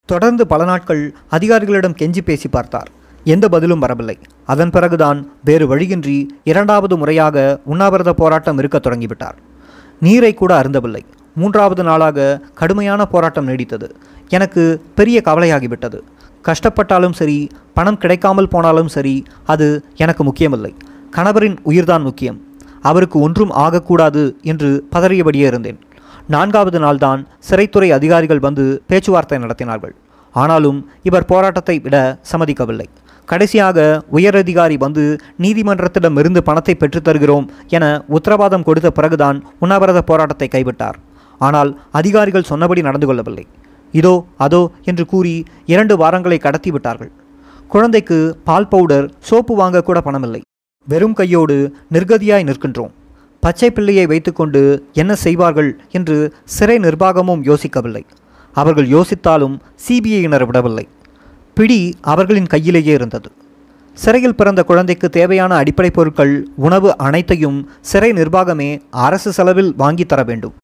தொடர்ந்து 0.09 0.47
பல 0.47 0.65
நாட்கள் 0.65 1.15
அதிகாரிகளிடம் 1.31 1.99
கெஞ்சி 1.99 2.21
பேசி 2.21 2.49
பார்த்தார். 2.49 2.91
எந்த 3.35 3.47
பதிலும் 3.53 3.83
வரவில்லை. 3.85 4.17
அதன் 4.53 4.73
பிறகுதான் 4.75 5.19
வேறு 5.49 5.65
வழியின்றி 5.71 6.19
இரண்டாவது 6.51 6.95
முறையாக 7.01 7.37
உண்ணாவிரத 7.73 8.13
போராட்டம் 8.21 8.59
இருக்க 8.61 8.79
தொடங்கிவிட்டார். 8.79 9.39
நீரை 10.07 10.33
கூட 10.35 10.53
அருந்தவில்லை. 10.61 11.03
மூன்றாவது 11.41 11.83
நாளாக 11.89 12.29
கடுமையான 12.61 13.01
போராட்டம் 13.15 13.49
நீடித்தது. 13.49 13.89
எனக்கு 14.37 14.63
பெரிய 14.99 15.19
கவலையாகிவிட்டது. 15.29 15.99
கஷ்டப்பட்டாலும் 16.49 17.17
சரி 17.21 17.39
பணம் 17.79 18.01
கிடைக்காமல் 18.03 18.53
போனாலும் 18.53 18.91
சரி 18.97 19.15
அது 19.55 19.67
எனக்கு 20.05 20.23
முக்கியமில்லை. 20.29 20.73
கணவரின் 21.17 21.59
உயிர்தான் 21.71 22.07
முக்கியம். 22.09 22.39
அவருக்கு 22.91 23.19
ஒன்றும் 23.27 23.53
ஆகக்கூடாது 23.65 24.23
என்று 24.53 24.71
பதறியபடியே 24.95 25.47
இருந்தேன். 25.51 25.79
நான்காவது 26.35 26.79
நாள்தான் 26.85 27.21
சிறைத்துறை 27.49 27.89
அதிகாரிகள் 27.99 28.45
வந்து 28.47 28.65
பேச்சுவார்த்தை 28.91 29.39
நடத்தினார்கள். 29.45 29.95
ஆனாலும் 30.35 30.79
இவர் 31.09 31.31
போராட்டத்தை 31.33 31.77
விட 31.85 31.97
சம்மதிக்கவில்லை. 32.31 32.89
கடைசியாக 33.31 33.79
உயரதிகாரி 34.17 34.77
வந்து 34.85 35.05
நீதிமன்றத்திடமிருந்து 35.45 36.41
பணத்தை 36.49 36.75
பெற்றுத் 36.75 37.07
தருகிறோம் 37.09 37.47
என 37.77 37.85
உத்தரவாதம் 38.17 38.67
கொடுத்த 38.69 38.91
பிறகுதான் 38.99 39.39
உண்ணாவிரத 39.65 40.03
போராட்டத்தை 40.11 40.49
கைவிட்டார். 40.55 40.99
ஆனால் 41.41 41.71
அதிகாரிகள் 42.01 42.51
சொன்னபடி 42.51 42.83
நடந்து 42.89 43.07
கொள்ளவில்லை 43.07 43.47
இதோ 43.95 44.15
அதோ 44.45 44.61
என்று 44.91 45.05
கூறி 45.13 45.35
இரண்டு 45.73 45.95
வாரங்களை 46.03 46.39
கடத்தி 46.39 46.71
விட்டார்கள். 46.71 47.11
குழந்தைக்கு 47.75 48.19
பால் 48.49 48.71
பவுடர் 48.73 49.07
சோப்பு 49.29 49.55
வாங்க 49.55 49.83
கூட 49.89 49.99
பணமில்லை. 50.07 50.41
வெறும் 50.87 51.17
கையோடு 51.19 51.57
நிர்கதியாய் 51.95 52.47
நிற்கின்றோம். 52.49 52.93
பச்சை 53.43 53.69
பிள்ளையை 53.71 54.05
வைத்துக்கொண்டு 54.13 54.63
என்ன 54.93 55.13
செய்வார்கள் 55.25 55.71
என்று 55.99 56.17
சிறை 56.57 56.77
நிர்வாகமும் 56.79 57.43
யோசிக்கவில்லை. 57.51 58.05
அவர்கள் 58.55 58.89
யோசித்தாலும் 58.97 59.57
சிபிஐயினர் 59.87 60.47
விடவில்லை. 60.51 60.85
பிடி 61.59 61.79
அவர்களின் 62.13 62.49
கையிலேயே 62.53 62.93
இருந்தது. 62.93 63.29
சிறையில் 63.97 64.35
பிறந்த 64.35 64.61
குழந்தைக்கு 64.65 65.09
தேவையான 65.11 65.53
அடிப்படை 65.55 65.91
பொருட்கள் 65.91 66.35
உணவு 66.67 66.91
அனைத்தையும் 67.07 67.57
சிறை 67.91 68.11
நிர்வாகமே 68.13 68.69
அரசு 69.07 69.31
செலவில் 69.33 69.73
வாங்கி 69.77 70.05
தர 70.05 70.23
வேண்டும். 70.23 70.55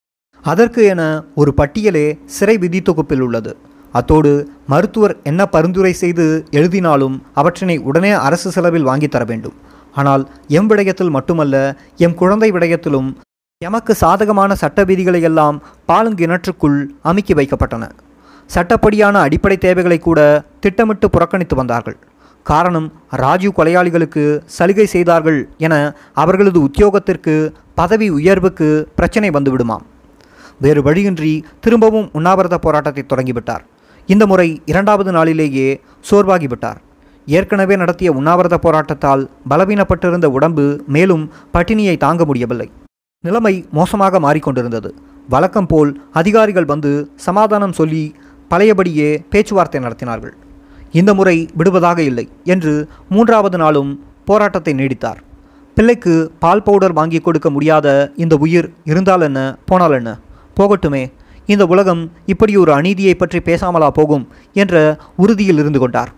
அதற்கு 0.44 0.84
என 0.92 1.02
ஒரு 1.34 1.54
பட்டியலே 1.56 2.04
சிறை 2.36 2.56
விதி 2.58 2.82
தொகுப்பில் 2.82 3.20
உள்ளது. 3.20 3.56
அத்தோடு 3.92 4.32
மருத்துவர் 4.66 5.16
என்ன 5.22 5.46
பரிந்துரை 5.46 5.92
செய்து 6.02 6.26
எழுதினாலும் 6.50 7.16
அவற்றினை 7.34 7.78
உடனே 7.88 8.12
அரசு 8.28 8.50
செலவில் 8.50 8.88
வாங்கி 8.90 9.08
தர 9.08 9.24
வேண்டும். 9.24 9.58
ஆனால் 9.94 10.22
எம் 10.48 10.70
விடயத்தில் 10.70 11.14
மட்டுமல்ல 11.18 11.56
எம் 11.96 12.18
குழந்தை 12.22 12.52
விடயத்திலும் 12.52 13.10
எமக்கு 13.58 13.94
சாதகமான 13.94 14.54
சட்ட 14.54 14.84
விதிகளையெல்லாம் 14.84 15.58
பாலுங்கிணற்றுக்குள் 15.88 16.80
அமுக்கி 17.02 17.34
வைக்கப்பட்டன. 17.34 17.84
சட்டப்படியான 18.50 19.14
அடிப்படை 19.26 19.56
தேவைகளை 19.66 19.98
கூட 19.98 20.20
திட்டமிட்டு 20.64 21.06
புறக்கணித்து 21.10 21.56
வந்தார்கள். 21.56 21.96
காரணம் 22.46 22.88
ராஜீவ் 23.22 23.56
கொலையாளிகளுக்கு 23.58 24.24
சலுகை 24.56 24.86
செய்தார்கள் 24.94 25.38
என 25.66 25.74
அவர்களது 26.22 26.58
உத்தியோகத்திற்கு 26.68 27.34
பதவி 27.80 28.08
உயர்வுக்கு 28.18 28.68
பிரச்சனை 28.98 29.30
வந்துவிடுமாம். 29.30 29.84
வேறு 30.64 30.80
வழியின்றி 30.82 31.32
திரும்பவும் 31.60 32.10
உண்ணாவிரத 32.12 32.56
போராட்டத்தை 32.58 33.04
தொடங்கிவிட்டார். 33.06 33.64
இந்த 34.08 34.24
முறை 34.26 34.48
இரண்டாவது 34.72 35.10
நாளிலேயே 35.16 35.68
சோர்வாகிவிட்டார். 36.10 36.80
ஏற்கனவே 37.26 37.74
நடத்திய 37.82 38.08
உண்ணாவிரத 38.12 38.56
போராட்டத்தால் 38.64 39.22
பலவீனப்பட்டிருந்த 39.50 40.26
உடம்பு 40.36 40.64
மேலும் 40.96 41.24
பட்டினியை 41.54 41.96
தாங்க 42.04 42.24
முடியவில்லை. 42.24 42.68
நிலைமை 43.24 43.54
மோசமாக 43.78 44.20
மாறிக்கொண்டிருந்தது. 44.26 44.90
வழக்கம் 45.28 45.68
போல் 45.70 45.90
அதிகாரிகள் 46.12 46.70
வந்து 46.72 46.90
சமாதானம் 47.26 47.76
சொல்லி 47.78 48.04
பழையபடியே 48.50 49.08
பேச்சுவார்த்தை 49.32 49.80
நடத்தினார்கள். 49.84 50.34
இந்த 51.00 51.10
முறை 51.18 51.36
விடுவதாக 51.58 51.98
இல்லை 52.10 52.26
என்று 52.54 52.72
மூன்றாவது 53.14 53.58
நாளும் 53.62 53.92
போராட்டத்தை 54.28 54.72
நீடித்தார். 54.80 55.20
பிள்ளைக்கு 55.76 56.14
பால் 56.42 56.64
பவுடர் 56.66 56.96
வாங்கி 56.98 57.18
கொடுக்க 57.20 57.48
முடியாத 57.54 57.88
இந்த 58.24 58.34
உயிர் 58.44 58.68
இருந்தால் 58.90 59.24
என்ன 59.28 59.40
போனால் 59.70 59.96
என்ன 59.98 60.10
போகட்டுமே. 60.58 61.04
இந்த 61.52 61.64
உலகம் 61.72 62.02
இப்படி 62.32 62.52
ஒரு 62.62 62.72
அநீதியை 62.76 63.14
பற்றி 63.22 63.38
பேசாமலா 63.48 63.88
போகும் 63.98 64.24
என்ற 64.62 64.74
உறுதியில் 65.22 65.60
இருந்து 65.62 65.80
கொண்டார். 65.82 66.10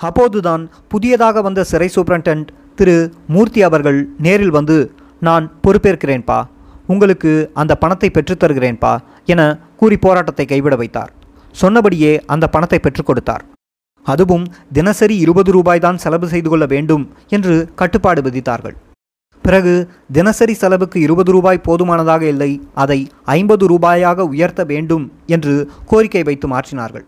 அப்போதுதான் 0.00 0.62
புதியதாக 0.92 1.42
வந்த 1.46 1.64
சிறை 1.70 1.88
சூப்பரண்டன்ட் 1.96 2.48
திரு. 2.78 2.96
மூர்த்தி 3.34 3.60
அவர்கள் 3.68 3.98
நேரில் 4.26 4.54
வந்து 4.58 4.76
நான் 5.28 5.44
பொறுப்பேற்கிறேன்பா. 5.64 6.38
உங்களுக்கு 6.92 7.32
அந்த 7.62 7.72
பணத்தை 7.82 8.10
பெற்றுத்தருகிறேன்பா 8.14 8.92
என 9.32 9.40
கூறி 9.80 9.96
போராட்டத்தை 10.06 10.46
கைவிட 10.52 10.76
வைத்தார். 10.82 11.12
சொன்னபடியே 11.60 12.12
அந்த 12.34 12.44
பணத்தை 12.54 12.78
பெற்றுக் 12.80 13.08
கொடுத்தார். 13.08 13.44
அதுவும் 14.06 14.46
தினசரி 14.76 15.16
இருபது 15.24 15.50
ரூபாய் 15.56 15.84
தான் 15.84 16.00
செலவு 16.04 16.26
செய்து 16.32 16.48
கொள்ள 16.50 16.64
வேண்டும் 16.74 17.04
என்று 17.36 17.54
கட்டுப்பாடு 17.80 18.22
விதித்தார்கள். 18.26 18.76
பிறகு 19.44 19.74
தினசரி 20.16 20.54
செலவுக்கு 20.62 20.98
இருபது 21.06 21.30
ரூபாய் 21.36 21.64
போதுமானதாக 21.66 22.22
இல்லை 22.32 22.50
அதை 22.82 22.98
ஐம்பது 23.36 23.64
ரூபாயாக 23.72 24.26
உயர்த்த 24.32 24.62
வேண்டும் 24.72 25.04
என்று 25.36 25.54
கோரிக்கை 25.90 26.22
வைத்து 26.28 26.48
மாற்றினார்கள். 26.52 27.04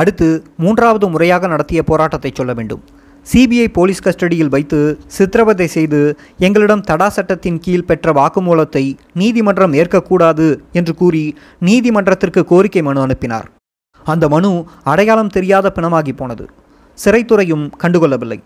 அடுத்து 0.00 0.28
மூன்றாவது 0.64 1.06
முறையாக 1.12 1.48
நடத்திய 1.52 1.82
போராட்டத்தை 1.90 2.30
சொல்ல 2.38 2.52
வேண்டும். 2.58 2.82
சிபிஐ 3.26 3.66
போலீஸ் 3.76 4.04
கஸ்டடியில் 4.06 4.52
வைத்து 4.54 4.78
சித்திரவதை 5.16 5.66
செய்து 5.76 6.00
எங்களிடம் 6.46 6.86
தடா 6.90 7.08
சட்டத்தின் 7.16 7.60
கீழ் 7.64 7.88
பெற்ற 7.88 8.12
வாக்குமூலத்தை 8.18 8.84
நீதிமன்றம் 9.22 9.76
ஏற்கக்கூடாது 9.80 10.48
என்று 10.80 10.94
கூறி 11.00 11.24
நீதிமன்றத்திற்கு 11.68 12.42
கோரிக்கை 12.52 12.82
மனு 12.88 13.02
அனுப்பினார். 13.06 13.48
அந்த 14.08 14.28
மனு 14.28 14.64
அடையாளம் 14.84 15.28
தெரியாத 15.28 15.72
பிணமாகி 15.74 16.12
போனது. 16.16 16.50
சிறைத்துறையும் 17.04 17.70
கண்டுகொள்ளவில்லை. 17.82 18.38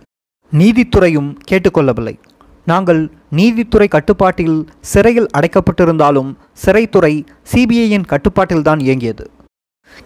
நீதித்துறையும் 0.53 1.35
கேட்டுக்கொள்ளவில்லை. 1.51 2.19
நாங்கள் 2.65 3.11
நீதித்துறை 3.31 3.89
கட்டுப்பாட்டில் 3.89 4.67
சிறையில் 4.81 5.29
அடைக்கப்பட்டிருந்தாலும் 5.39 6.35
சிறைத்துறை 6.65 7.15
சிபிஐயின் 7.53 8.05
கட்டுப்பாட்டில்தான் 8.09 8.81
இயங்கியது. 8.81 9.31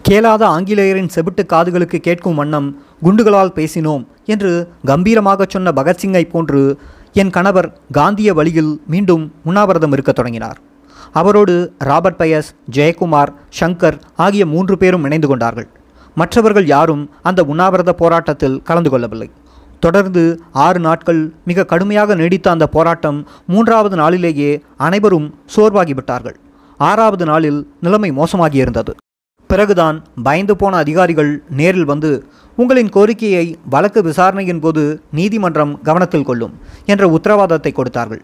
கேளாத 0.01 0.47
ஆங்கிலேயரின் 0.47 1.09
செவிட்டு 1.15 1.45
காதுகளுக்கு 1.45 1.97
கேட்கும் 1.97 2.35
வண்ணம் 2.35 2.83
குண்டுகளால் 3.01 3.53
பேசினோம் 3.55 4.05
என்று 4.25 4.69
கம்பீரமாகச் 4.85 5.49
சொன்ன 5.49 5.71
பகத்சிங்கை 5.71 6.29
போன்று 6.29 6.79
என் 7.13 7.29
கணவர் 7.29 7.79
காந்திய 7.91 8.33
வழியில் 8.33 8.81
மீண்டும் 8.87 9.31
உண்ணாவிரதம் 9.43 9.91
இருக்கத் 9.91 10.15
தொடங்கினார். 10.15 10.59
அவரோடு 11.21 11.55
ராபர்ட் 11.89 12.19
பயஸ் 12.21 12.49
ஜெயக்குமார் 12.75 13.31
ஷங்கர் 13.59 13.97
ஆகிய 14.25 14.43
மூன்று 14.53 14.75
பேரும் 14.83 15.05
இணைந்து 15.07 15.27
கொண்டார்கள். 15.31 15.67
மற்றவர்கள் 16.21 16.67
யாரும் 16.75 17.03
அந்த 17.29 17.41
உண்ணாவிரத 17.51 17.91
போராட்டத்தில் 18.01 18.61
கலந்து 18.69 18.91
கொள்ளவில்லை. 18.93 19.29
தொடர்ந்து 19.85 20.23
ஆறு 20.65 20.79
நாட்கள் 20.85 21.19
மிக 21.49 21.65
கடுமையாக 21.71 22.15
நீடித்த 22.21 22.47
அந்த 22.53 22.65
போராட்டம் 22.75 23.19
மூன்றாவது 23.53 23.95
நாளிலேயே 24.01 24.51
அனைவரும் 24.85 25.27
சோர்வாகிவிட்டார்கள். 25.55 26.37
ஆறாவது 26.79 27.25
நாளில் 27.31 27.59
நிலைமை 27.85 28.09
மோசமாகியிருந்தது. 28.19 28.93
பிறகுதான் 29.49 29.97
பயந்து 30.27 30.53
போன 30.61 30.73
அதிகாரிகள் 30.83 31.31
நேரில் 31.59 31.87
வந்து 31.91 32.11
உங்களின் 32.57 32.91
கோரிக்கையை 32.95 33.45
வழக்கு 33.73 33.99
விசாரணையின் 34.09 34.63
போது 34.65 34.83
நீதிமன்றம் 35.19 35.73
கவனத்தில் 35.87 36.27
கொள்ளும் 36.29 36.55
என்ற 36.91 37.03
உத்தரவாதத்தை 37.17 37.71
கொடுத்தார்கள். 37.71 38.21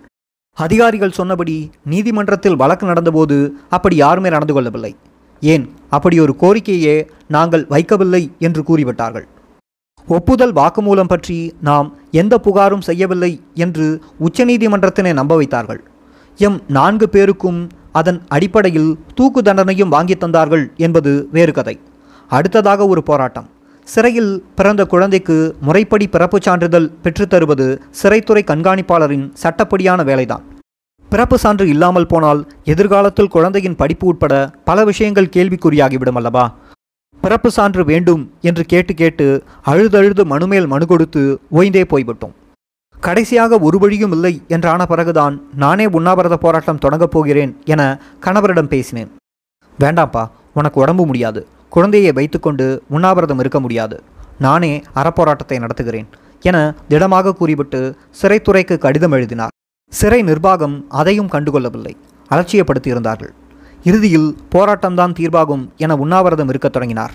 அதிகாரிகள் 0.56 1.12
சொன்னபடி 1.12 1.72
நீதிமன்றத்தில் 1.86 2.56
வழக்கு 2.56 2.86
நடந்தபோது 2.86 3.50
அப்படி 3.70 3.96
யாருமே 3.96 4.30
நடந்து 4.30 4.54
கொள்ளவில்லை. 4.54 4.96
ஏன்? 5.42 5.72
அப்படி 5.90 6.20
ஒரு 6.20 6.36
கோரிக்கையே 6.40 7.08
நாங்கள் 7.28 7.66
வைக்கவில்லை 7.70 8.32
என்று 8.40 8.62
கூறிவிட்டார்கள். 8.62 9.24
ஒப்புதல் 10.08 10.54
வாக்குமூலம் 10.54 11.08
பற்றி 11.08 11.54
நாம் 11.62 11.98
எந்த 12.12 12.40
புகாரும் 12.44 12.82
செய்யவில்லை 12.82 13.42
என்று 13.54 14.02
உச்சநீதிமன்றத்தினை 14.20 15.14
நம்ப 15.14 15.36
வைத்தார்கள். 15.36 15.84
எம் 16.38 16.62
நான்கு 16.68 17.10
பேருக்கும் 17.10 17.70
அதன் 17.92 18.22
அடிப்படையில் 18.28 19.00
தூக்கு 19.16 19.42
தண்டனையும் 19.42 19.90
வாங்கி 19.90 20.14
தந்தார்கள் 20.14 20.76
என்பது 20.76 21.28
வேறு 21.32 21.54
கதை. 21.54 21.80
அடுத்ததாக 22.28 22.88
ஒரு 22.88 23.04
போராட்டம். 23.04 23.50
சிறையில் 23.84 24.44
பிறந்த 24.56 24.86
குழந்தைக்கு 24.86 25.56
முறைப்படி 25.62 26.08
பிறப்புச் 26.08 26.42
சான்றிதழ் 26.42 26.90
பெற்றுத்தருவது 27.04 27.80
சிறைத்துறை 28.04 28.44
கண்காணிப்பாளரின் 28.44 29.34
சட்டப்படியான 29.44 30.04
வேலைதான். 30.04 30.44
பிறப்பு 31.10 31.38
சான்று 31.38 31.68
இல்லாமல் 31.68 32.08
போனால் 32.08 32.48
எதிர்காலத்தில் 32.64 33.28
குழந்தையின் 33.28 33.76
படிப்பு 33.76 34.08
உட்பட 34.08 34.52
பல 34.66 34.84
விஷயங்கள் 34.84 35.26
கேள்விக்குறியாகிவிடும் 35.26 36.16
அல்லவா? 36.16 36.56
பிறப்பு 37.22 37.52
சான்று 37.52 37.86
வேண்டும் 37.86 38.34
என்று 38.42 38.64
கேட்டு 38.66 38.94
கேட்டு 38.94 39.44
அழுதழுது 39.66 40.24
மனுமேல் 40.26 40.68
மனு 40.68 40.86
கொடுத்து 40.86 41.40
ஓய்ந்தே 41.52 41.84
போய்விட்டோம். 41.90 42.34
கடைசியாக 43.00 43.60
ஒரு 43.60 43.80
வழியும் 43.80 44.12
இல்லை 44.12 44.42
என்றான 44.48 44.86
பிறகுதான் 44.86 45.42
நானே 45.56 45.86
உண்ணாவிரத 45.86 46.38
போராட்டம் 46.38 46.78
தொடங்கப் 46.78 47.12
போகிறேன் 47.12 47.62
என 47.66 48.02
கணவரிடம் 48.22 48.72
பேசினேன். 48.76 49.12
வேண்டாம்ப்பா 49.80 50.30
உனக்கு 50.54 50.82
உடம்பு 50.82 51.06
முடியாது. 51.06 51.48
குழந்தையை 51.74 52.12
வைத்துக்கொண்டு 52.12 52.66
உண்ணாவிரதம் 52.90 53.40
இருக்க 53.40 53.60
முடியாது. 53.60 53.98
நானே 54.40 54.74
அறப்போராட்டத்தை 54.96 55.56
நடத்துகிறேன் 55.56 56.10
என 56.48 56.58
திடமாக 56.88 57.34
கூறிவிட்டு 57.34 57.80
சிறைத்துறைக்கு 58.22 58.76
கடிதம் 58.78 59.12
எழுதினார். 59.12 59.54
சிறை 59.92 60.22
நிர்வாகம் 60.22 60.76
அதையும் 60.90 61.30
கண்டுகொள்ளவில்லை 61.32 61.94
அலட்சியப்படுத்தியிருந்தார்கள். 62.30 63.32
இறுதியில் 63.84 64.30
போராட்டம்தான் 64.56 65.16
தீர்வாகும் 65.20 65.64
என 65.78 65.96
உண்ணாவிரதம் 65.96 66.52
இருக்கத் 66.54 66.74
தொடங்கினார். 66.74 67.14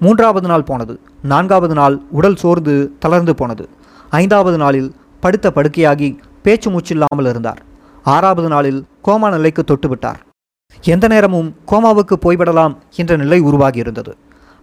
மூன்றாவது 0.00 0.48
நாள் 0.48 0.68
போனது 0.70 0.94
நான்காவது 1.22 1.74
நாள் 1.74 1.98
உடல் 2.10 2.40
சோர்ந்து 2.42 2.74
தளர்ந்து 2.98 3.34
போனது. 3.34 3.68
ஐந்தாவது 4.10 4.58
நாளில் 4.58 4.90
படுத்த 5.20 5.52
படுக்கையாகி 5.54 6.10
பேச்சு 6.42 6.68
மூச்சில்லாமல் 6.70 7.30
இருந்தார். 7.32 7.62
ஆறாவது 8.04 8.48
நாளில் 8.48 8.80
கோமா 9.04 9.30
நிலைக்கு 9.30 9.64
தொட்டுவிட்டார். 9.64 10.20
எந்த 10.84 11.06
நேரமும் 11.08 11.48
கோமாவுக்கு 11.70 12.16
போய்விடலாம் 12.24 12.74
என்ற 12.96 13.16
நிலை 13.16 13.38
உருவாகியிருந்தது. 13.42 14.12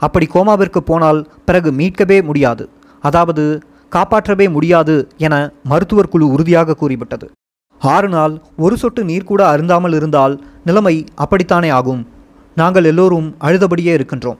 அப்படி 0.01 0.27
கோமாவிற்கு 0.33 0.77
போனால் 0.77 1.19
பிறகு 1.45 1.71
மீட்கவே 1.71 2.23
முடியாது. 2.23 2.69
அதாவது 2.99 3.43
காப்பாற்றவே 3.91 4.49
முடியாது 4.49 4.95
என 5.17 5.35
மருத்துவர் 5.63 6.09
குழு 6.09 6.25
உறுதியாக 6.31 6.73
கூறிவிட்டது. 6.73 7.27
ஆறு 7.81 8.09
நாள் 8.09 8.41
ஒரு 8.57 8.77
சொட்டு 8.77 9.03
நீர் 9.03 9.29
கூட 9.31 9.41
அருந்தாமல் 9.53 9.95
இருந்தால் 9.95 10.35
நிலைமை 10.63 11.05
அப்படித்தானே 11.15 11.69
ஆகும். 11.69 12.07
நாங்கள் 12.55 12.83
எல்லோரும் 12.83 13.35
அழுதபடியே 13.39 13.93
இருக்கின்றோம். 13.97 14.39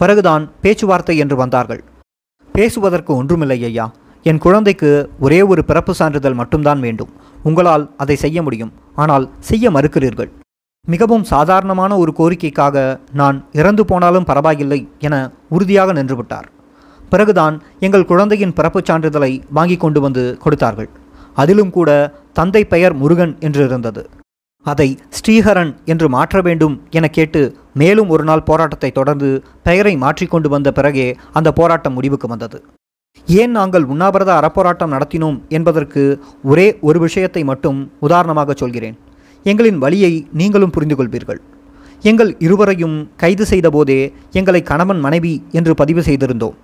பிறகுதான் 0.00 0.50
பேச்சுவார்த்தை 0.62 1.16
என்று 1.16 1.36
வந்தார்கள். 1.36 1.82
பேசுவதற்கு 2.52 3.16
ஒன்றுமில்லை 3.16 3.64
ஐயா. 3.64 3.86
என் 4.22 4.38
குழந்தைக்கு 4.38 5.10
ஒரே 5.20 5.42
ஒரு 5.42 5.64
பிறப்பு 5.64 5.94
சான்றிதழ் 5.94 6.40
மட்டும்தான் 6.40 6.80
வேண்டும். 6.80 7.12
உங்களால் 7.42 7.94
அதை 7.96 8.16
செய்ய 8.16 8.42
முடியும். 8.42 8.72
ஆனால் 8.94 9.30
செய்ய 9.40 9.70
மறுக்கிறீர்கள். 9.70 10.30
மிகவும் 10.92 11.24
சாதாரணமான 11.30 11.92
ஒரு 12.02 12.12
கோரிக்கைக்காக 12.18 12.76
நான் 13.20 13.38
இறந்து 13.60 13.84
போனாலும் 13.90 14.28
பரவாயில்லை 14.30 14.80
என 15.06 15.14
உறுதியாக 15.56 15.92
நின்றுவிட்டார். 15.98 16.46
பிறகுதான் 17.12 17.56
எங்கள் 17.86 18.08
குழந்தையின் 18.10 18.54
பிறப்புச் 18.58 18.88
சான்றிதழை 18.90 19.32
வாங்கி 19.56 19.76
கொண்டு 19.84 20.00
வந்து 20.04 20.22
கொடுத்தார்கள். 20.44 20.90
அதிலும் 21.42 21.72
கூட 21.76 21.90
தந்தை 22.38 22.62
பெயர் 22.72 22.94
முருகன் 23.00 23.34
என்று 23.46 23.62
இருந்தது. 23.68 24.02
அதை 24.66 24.86
ஸ்ரீஹரன் 25.16 25.72
என்று 25.92 26.06
மாற்ற 26.14 26.36
வேண்டும் 26.46 26.74
என 26.98 27.06
கேட்டு 27.16 27.42
மேலும் 27.80 28.08
ஒரு 28.14 28.24
நாள் 28.28 28.46
போராட்டத்தை 28.48 28.90
தொடர்ந்து 28.98 29.28
பெயரை 29.66 29.94
மாற்றிக்கொண்டு 30.04 30.48
வந்த 30.54 30.68
பிறகே 30.78 31.08
அந்த 31.38 31.48
போராட்டம் 31.58 31.96
முடிவுக்கு 31.98 32.28
வந்தது. 32.32 32.58
ஏன் 33.26 33.52
நாங்கள் 33.58 33.84
உண்ணாவிரத 33.92 34.30
அறப்போராட்டம் 34.38 34.94
நடத்தினோம் 34.94 35.38
என்பதற்கு 35.58 36.02
ஒரே 36.52 36.66
ஒரு 36.88 36.98
விஷயத்தை 37.06 37.42
மட்டும் 37.50 37.78
உதாரணமாக 38.06 38.54
சொல்கிறேன். 38.62 38.96
எங்களின் 39.50 39.78
வழியை 39.78 40.12
நீங்களும் 40.32 40.72
புரிந்து 40.74 40.96
கொள்வீர்கள் 40.98 41.40
எங்கள் 42.02 42.30
இருவரையும் 42.38 42.96
கைது 43.16 43.44
செய்தபோதே 43.50 43.98
எங்களை 44.38 44.60
கணவன் 44.62 45.00
மனைவி 45.00 45.34
என்று 45.58 45.72
பதிவு 45.74 46.00
செய்திருந்தோம். 46.00 46.56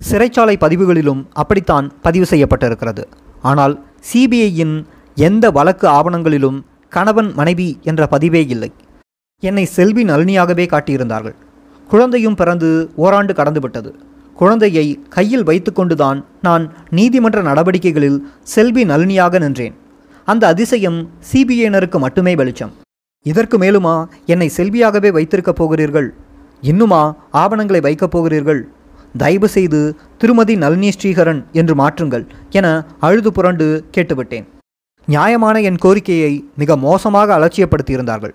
சிறைச்சாலை 0.00 0.54
பதிவுகளிலும் 0.64 1.22
அப்படித்தான் 1.32 1.86
பதிவு 2.02 2.26
செய்யப்பட்டிருக்கிறது. 2.30 3.02
ஆனால் 3.42 3.74
சிபிஐயின் 4.10 4.76
எந்த 5.14 5.50
வழக்கு 5.50 5.86
ஆவணங்களிலும் 5.88 6.58
கணவன் 6.92 7.30
மனைவி 7.34 7.68
என்ற 7.82 8.08
பதிவே 8.10 8.42
இல்லை. 8.54 8.70
என்னை 9.42 9.64
செல்வி 9.76 10.04
நளினியாகவே 10.04 10.66
காட்டியிருந்தார்கள். 10.70 11.36
குழந்தையும் 11.88 12.34
பிறந்து 12.34 12.70
ஓராண்டு 12.96 13.32
கடந்துவிட்டது. 13.32 13.90
குழந்தையை 14.36 14.86
கையில் 15.08 15.44
வைத்துக்கொண்டுதான் 15.44 16.18
நான் 16.42 16.64
நீதிமன்ற 16.90 17.38
நடவடிக்கைகளில் 17.42 18.18
செல்வி 18.54 18.84
நளினியாக 18.84 19.38
நின்றேன். 19.38 19.76
அந்த 20.32 20.46
அதிசயம் 20.46 20.96
சிபிஐனருக்கு 21.28 21.98
மட்டுமே 21.98 22.34
வெளிச்சம். 22.34 22.72
இதற்கு 23.26 23.58
மேலுமா 23.58 24.08
என்னை 24.26 24.48
செல்வியாகவே 24.56 25.10
வைத்திருக்கப் 25.12 25.58
போகிறீர்கள்? 25.60 26.08
இன்னுமா 26.60 27.00
ஆவணங்களை 27.42 27.80
வைக்கப் 27.80 28.10
போகிறீர்கள்? 28.10 28.60
தயவு 29.16 29.48
செய்து 29.48 29.80
திருமதி 30.18 30.56
நளினி 30.56 30.90
ஸ்ரீகரன் 30.96 31.40
என்று 31.52 31.74
மாற்றுங்கள் 31.74 32.26
என 32.50 32.66
அழுது 33.00 33.32
புரண்டு 33.32 33.84
கேட்டுவிட்டேன். 33.96 34.46
நியாயமான 35.06 35.60
என் 35.60 35.76
கோரிக்கையை 35.76 36.44
மிக 36.56 36.76
மோசமாக 36.76 37.38
அலட்சியப்படுத்தியிருந்தார்கள். 37.38 38.34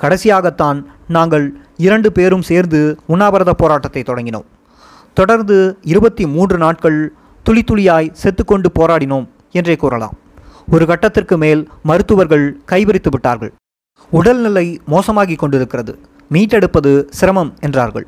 கடைசியாகத்தான் 0.00 0.84
நாங்கள் 1.08 1.46
இரண்டு 1.76 2.12
பேரும் 2.12 2.42
சேர்ந்து 2.42 2.98
உண்ணாவிரத 3.06 3.52
போராட்டத்தை 3.52 4.02
தொடங்கினோம். 4.06 4.48
தொடர்ந்து 5.14 5.78
இருபத்தி 5.82 6.26
மூன்று 6.26 6.58
நாட்கள் 6.58 7.12
துளி 7.42 7.64
துளியாய் 7.70 8.12
செத்துக்கொண்டு 8.12 8.70
போராடினோம் 8.80 9.26
என்றே 9.50 9.76
கூறலாம். 9.76 10.16
ஒரு 10.74 10.84
கட்டத்திற்கு 10.90 11.36
மேல் 11.42 11.62
மருத்துவர்கள் 11.88 12.44
கைவிரித்து 12.70 13.10
விட்டார்கள். 13.14 13.52
உடல்நிலை 14.18 14.66
மோசமாகி 14.92 15.36
கொண்டிருக்கிறது. 15.42 15.92
மீட்டெடுப்பது 16.34 16.92
சிரமம் 17.18 17.50
என்றார்கள். 17.66 18.06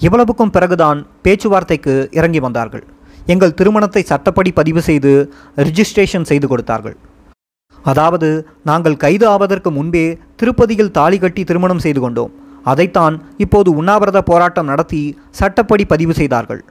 இவ்வளவுக்கும் 0.00 0.52
பிறகுதான் 0.54 0.98
பேச்சுவார்த்தைக்கு 1.24 1.94
இறங்கி 2.18 2.40
வந்தார்கள். 2.46 2.84
எங்கள் 3.34 3.56
திருமணத்தை 3.58 4.02
சட்டப்படி 4.12 4.50
பதிவு 4.58 4.80
செய்து 4.88 5.12
ரிஜிஸ்ட்ரேஷன் 5.66 6.28
செய்து 6.30 6.48
கொடுத்தார்கள். 6.48 6.96
அதாவது 7.90 8.28
நாங்கள் 8.70 9.00
கைது 9.04 9.26
ஆவதற்கு 9.34 9.70
முன்பே 9.78 10.06
திருப்பதியில் 10.40 10.94
தாலி 10.98 11.18
கட்டி 11.24 11.44
திருமணம் 11.50 11.84
செய்து 11.86 12.00
கொண்டோம். 12.04 12.32
அதைத்தான் 12.72 13.16
இப்போது 13.44 13.68
உண்ணாவிரத 13.80 14.20
போராட்டம் 14.30 14.70
நடத்தி 14.72 15.02
சட்டப்படி 15.40 15.84
பதிவு 15.92 16.14
செய்தார்கள். 16.20 16.62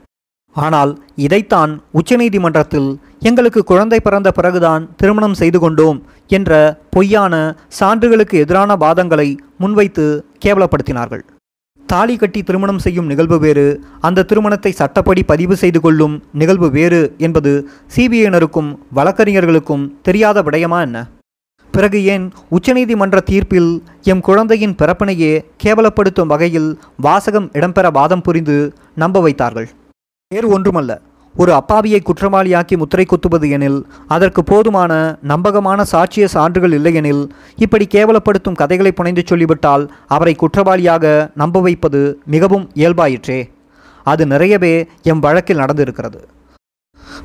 ஆனால் 0.64 0.92
இதைத்தான் 1.24 1.72
உச்சநீதிமன்றத்தில் 1.98 2.90
எங்களுக்கு 3.28 3.60
குழந்தை 3.70 3.98
பிறந்த 4.06 4.28
பிறகுதான் 4.38 4.82
திருமணம் 5.00 5.38
செய்து 5.40 5.58
கொண்டோம் 5.62 5.98
என்ற 6.38 6.52
பொய்யான 6.94 7.34
சான்றுகளுக்கு 7.78 8.36
எதிரான 8.44 8.76
வாதங்களை 8.84 9.28
முன்வைத்து 9.62 10.06
கேவலப்படுத்தினார்கள். 10.44 11.24
தாலி 11.84 12.14
கட்டி 12.20 12.40
திருமணம் 12.42 12.80
செய்யும் 12.84 13.10
நிகழ்வு 13.10 13.36
வேறு 13.44 13.66
அந்த 14.06 14.24
திருமணத்தை 14.30 14.72
சட்டப்படி 14.80 15.22
பதிவு 15.30 15.54
செய்து 15.62 15.80
கொள்ளும் 15.84 16.14
நிகழ்வு 16.40 16.68
வேறு 16.76 17.02
என்பது 17.26 17.52
சிபிஐனருக்கும் 17.96 18.70
வழக்கறிஞர்களுக்கும் 18.98 19.84
தெரியாத 20.08 20.42
விடயமா 20.46 20.80
என்ன? 20.86 20.98
பிறகு 21.74 21.98
ஏன் 22.14 22.26
உச்சநீதிமன்ற 22.56 23.16
தீர்ப்பில் 23.30 23.70
எம் 24.12 24.26
குழந்தையின் 24.28 24.76
பிறப்பினையே 24.80 25.32
கேவலப்படுத்தும் 25.64 26.30
வகையில் 26.32 26.70
வாசகம் 27.06 27.48
இடம்பெற 27.58 27.86
வாதம் 27.98 28.24
புரிந்து 28.28 28.56
நம்ப 29.02 29.20
வைத்தார்கள்? 29.26 29.68
வேறு 30.34 30.48
ஒன்றுமல்ல. 30.54 30.92
ஒரு 31.34 31.52
அப்பாவியை 31.52 31.98
குற்றவாளியாக்கி 32.06 32.76
முத்திரை 32.76 33.04
குத்துவது 33.04 33.48
எனில் 33.56 33.76
அதற்கு 34.14 34.42
போதுமான 34.44 34.92
நம்பகமான 35.22 35.84
சாட்சிய 35.92 36.24
சான்றுகள் 36.32 36.72
இல்லையெனில் 36.72 37.20
இப்படி 37.64 37.86
கேவலப்படுத்தும் 37.90 38.58
கதைகளை 38.60 38.92
புனைந்து 38.92 39.22
சொல்லிவிட்டால் 39.26 39.84
அவரை 40.06 40.34
குற்றவாளியாக 40.34 41.04
நம்ப 41.34 41.60
வைப்பது 41.66 42.00
மிகவும் 42.34 42.64
இயல்பாயிற்றே. 42.74 43.38
அது 44.04 44.26
நிறையவே 44.26 44.72
எம் 45.02 45.22
வழக்கில் 45.26 45.62
நடந்திருக்கிறது. 45.62 46.20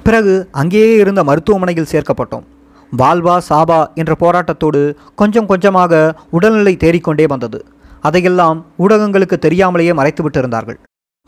பிறகு 0.04 0.36
அங்கேயே 0.52 0.94
இருந்த 0.96 1.24
மருத்துவமனையில் 1.24 1.92
சேர்க்கப்பட்டோம். 1.92 2.46
வால்வா 2.92 3.40
சாபா 3.50 3.82
என்ற 3.96 4.16
போராட்டத்தோடு 4.20 4.84
கொஞ்சம் 5.16 5.50
கொஞ்சமாக 5.54 6.04
உடல்நிலை 6.30 6.76
தேறிக்கொண்டே 6.86 7.28
வந்தது. 7.28 7.62
அதையெல்லாம் 8.02 8.66
ஊடகங்களுக்கு 8.80 9.38
தெரியாமலேயே 9.48 9.94
மறைத்து 9.94 10.24
விட்டிருந்தார்கள் 10.24 10.80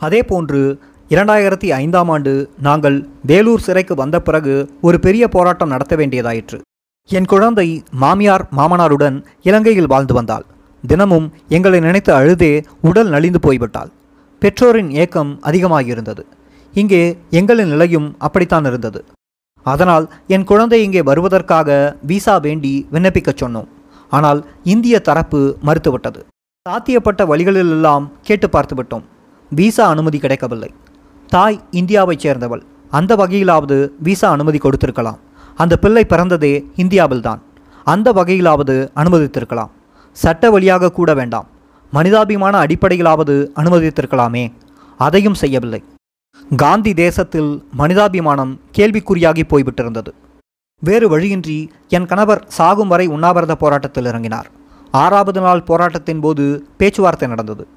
அதே 0.01 0.19
போன்று 0.29 0.61
இரண்டாயிரத்தி 1.11 1.67
ஐந்தாம் 1.79 2.09
ஆண்டு 2.09 2.31
நாங்கள் 2.61 2.97
வேலூர் 3.29 3.63
சிறைக்கு 3.65 3.95
வந்த 3.95 4.17
பிறகு 4.19 4.53
ஒரு 4.81 4.97
பெரிய 4.99 5.27
போராட்டம் 5.27 5.71
நடத்த 5.73 5.95
வேண்டியதாயிற்று. 5.95 6.57
என் 7.09 7.25
குழந்தை 7.25 7.65
மாமியார் 8.03 8.43
மாமனாருடன் 8.57 9.17
இலங்கையில் 9.41 9.89
வாழ்ந்து 9.93 10.13
வந்தாள். 10.13 10.45
தினமும் 10.83 11.27
எங்களை 11.47 11.79
நினைத்து 11.79 12.13
அழுதே 12.13 12.63
உடல் 12.81 13.09
நலிந்து 13.09 13.39
போய்விட்டாள். 13.39 13.91
பெற்றோரின் 14.41 14.91
ஏக்கம் 15.03 15.39
அதிகமாகியிருந்தது. 15.43 16.23
இங்கே 16.73 17.17
எங்களின் 17.39 17.71
நிலையும் 17.73 18.15
அப்படித்தான் 18.17 18.65
இருந்தது. 18.65 19.01
அதனால் 19.65 20.07
என் 20.27 20.43
குழந்தை 20.43 20.83
இங்கே 20.83 21.01
வருவதற்காக 21.01 21.97
விசா 22.11 22.37
வேண்டி 22.37 22.73
விண்ணப்பிக்கச் 22.91 23.43
சொன்னோம். 23.43 23.69
ஆனால் 24.09 24.39
இந்திய 24.63 24.95
தரப்பு 24.99 25.41
மறுத்துவிட்டது. 25.65 26.21
சாத்தியப்பட்ட 26.69 27.21
வழிகளிலெல்லாம் 27.33 28.07
கேட்டு 28.21 28.47
பார்த்துவிட்டோம். 28.47 29.05
விசா 29.51 29.85
அனுமதி 29.87 30.19
கிடைக்கவில்லை. 30.19 30.71
தாய் 31.33 31.61
இந்தியாவைச் 31.71 32.23
சேர்ந்தவள். 32.23 32.63
அந்த 32.89 33.15
வகையிலாவது 33.15 33.89
விசா 33.99 34.31
அனுமதி 34.31 34.57
கொடுத்திருக்கலாம். 34.57 35.19
அந்த 35.55 35.77
பிள்ளை 35.77 36.05
பிறந்ததே 36.09 36.53
இந்தியாவில்தான். 36.75 37.39
அந்த 37.83 38.13
வகையிலாவது 38.13 38.75
அனுமதித்திருக்கலாம். 38.95 39.71
சட்ட 40.11 40.51
வழியாக 40.51 40.91
கூட 40.91 41.13
வேண்டாம். 41.13 41.47
மனிதாபிமான 41.91 42.63
அடிப்படையிலாவது 42.63 43.35
அனுமதித்திருக்கலாமே. 43.55 44.43
அதையும் 44.97 45.33
செய்யவில்லை. 45.33 45.83
காந்தி 46.55 46.93
தேசத்தில் 46.93 47.51
மனிதாபிமானம் 47.77 48.53
கேள்விக்குறியாகி 48.77 49.43
போய்விட்டிருந்தது. 49.49 50.11
வேறு 50.81 51.09
வழியின்றி 51.09 51.71
என் 51.87 52.05
கணவர் 52.05 52.45
சாகும் 52.47 52.87
வரை 52.87 53.07
உண்ணாவிரத 53.07 53.55
போராட்டத்தில் 53.55 54.05
இறங்கினார். 54.05 54.49
ஆறாவது 54.91 55.41
நாள் 55.41 55.67
போராட்டத்தின் 55.69 56.19
போது 56.19 56.67
பேச்சுவார்த்தை 56.77 57.27
நடந்தது. 57.27 57.67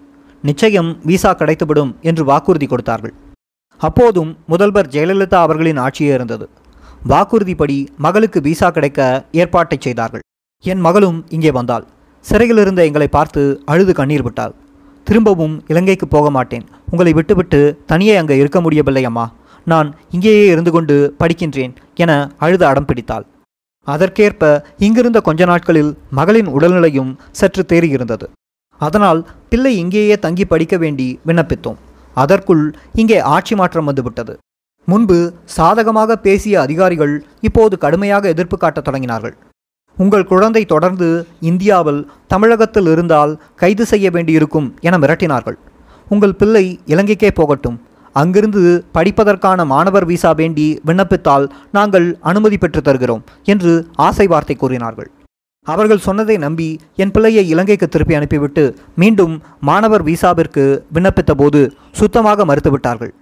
நிச்சயம் 0.43 0.91
விசா 1.05 1.35
கிடைத்துவிடும் 1.35 1.93
என்று 2.01 2.25
வாக்குறுதி 2.25 2.67
கொடுத்தார்கள். 2.67 3.15
அப்போதும் 3.81 4.31
முதல்வர் 4.53 4.91
ஜெயலலிதா 4.95 5.41
அவர்களின் 5.47 5.81
ஆட்சியே 5.87 6.13
இருந்தது. 6.19 6.47
வாக்குறுதிப்படி 7.13 7.79
மகளுக்கு 8.05 8.39
விசா 8.47 8.69
கிடைக்க 8.77 9.01
ஏற்பாட்டை 9.43 9.79
செய்தார்கள். 9.87 10.23
என் 10.65 10.85
மகளும் 10.87 11.19
இங்கே 11.37 11.51
வந்தாள். 11.51 11.85
சிறையில் 12.25 12.61
இருந்த 12.63 12.81
எங்களை 12.89 13.09
பார்த்து 13.09 13.43
அழுது 13.73 13.93
கண்ணீர் 13.99 14.25
விட்டாள். 14.27 14.55
திரும்பவும் 15.07 15.57
இலங்கைக்கு 15.73 16.07
போக 16.15 16.31
மாட்டேன். 16.37 16.65
உங்களை 16.93 17.13
விட்டுவிட்டு 17.19 17.61
தனியே 17.91 18.15
அங்கே 18.21 18.37
இருக்க 18.43 18.61
முடியவில்லை 18.61 19.05
அம்மா. 19.11 19.27
நான் 19.67 19.89
இங்கேயே 20.15 20.47
இருந்து 20.55 20.71
கொண்டு 20.71 20.97
படிக்கின்றேன் 21.21 21.73
என 22.03 22.13
அழுது 22.45 22.65
அடம் 22.67 22.89
பிடித்தாள். 22.89 23.27
அதற்கேற்ப 23.87 24.43
இங்கிருந்த 24.87 25.19
கொஞ்ச 25.29 25.45
நாட்களில் 25.45 25.91
மகளின் 26.19 26.49
உடல்நிலையும் 26.57 27.13
சற்று 27.41 27.65
தேறியிருந்தது. 27.73 28.27
அதனால் 28.81 29.21
பிள்ளை 29.51 29.73
இங்கேயே 29.83 30.17
தங்கி 30.25 30.45
படிக்க 30.45 30.77
வேண்டி 30.77 31.09
விண்ணப்பித்தோம். 31.27 31.79
அதற்குள் 32.23 32.65
இங்கே 33.03 33.19
ஆட்சி 33.37 33.55
மாற்றம் 33.61 33.89
வந்துவிட்டது. 33.91 34.35
முன்பு 34.89 35.19
சாதகமாக 35.57 36.17
பேசிய 36.27 36.55
அதிகாரிகள் 36.67 37.15
இப்போது 37.49 37.75
கடுமையாக 37.85 38.29
எதிர்ப்பு 38.35 38.57
காட்டத் 38.63 38.87
தொடங்கினார்கள். 38.89 39.35
உங்கள் 39.97 40.29
குழந்தை 40.31 40.63
தொடர்ந்து 40.73 41.09
இந்தியாவில் 41.51 42.01
தமிழகத்தில் 42.33 42.89
இருந்தால் 42.95 43.33
கைது 43.63 43.85
செய்ய 43.93 44.07
வேண்டியிருக்கும் 44.17 44.69
என 44.87 44.95
மிரட்டினார்கள். 45.03 45.59
உங்கள் 46.15 46.39
பிள்ளை 46.41 46.65
இலங்கைக்கே 46.93 47.31
போகட்டும். 47.39 47.79
அங்கிருந்து 48.21 48.63
படிப்பதற்கான 48.97 49.61
மாணவர் 49.73 50.07
விசா 50.11 50.31
வேண்டி 50.41 50.67
விண்ணப்பித்தால் 50.89 51.47
நாங்கள் 51.77 52.07
அனுமதி 52.31 52.59
பெற்று 52.63 52.81
தருகிறோம் 52.83 53.25
என்று 53.53 53.73
ஆசை 54.07 54.27
வார்த்தை 54.33 54.57
கூறினார்கள். 54.57 55.09
அவர்கள் 55.73 56.05
சொன்னதை 56.07 56.37
நம்பி 56.45 56.69
என் 57.03 57.13
பிள்ளையை 57.15 57.45
இலங்கைக்கு 57.53 57.87
திருப்பி 57.89 58.15
அனுப்பிவிட்டு 58.19 58.65
மீண்டும் 59.03 59.35
மாணவர் 59.69 60.05
விசாவிற்கு 60.11 60.65
விண்ணப்பித்த 60.97 61.35
போது 61.41 61.61
சுத்தமாக 62.01 62.45
மறுத்துவிட்டார்கள். 62.51 63.13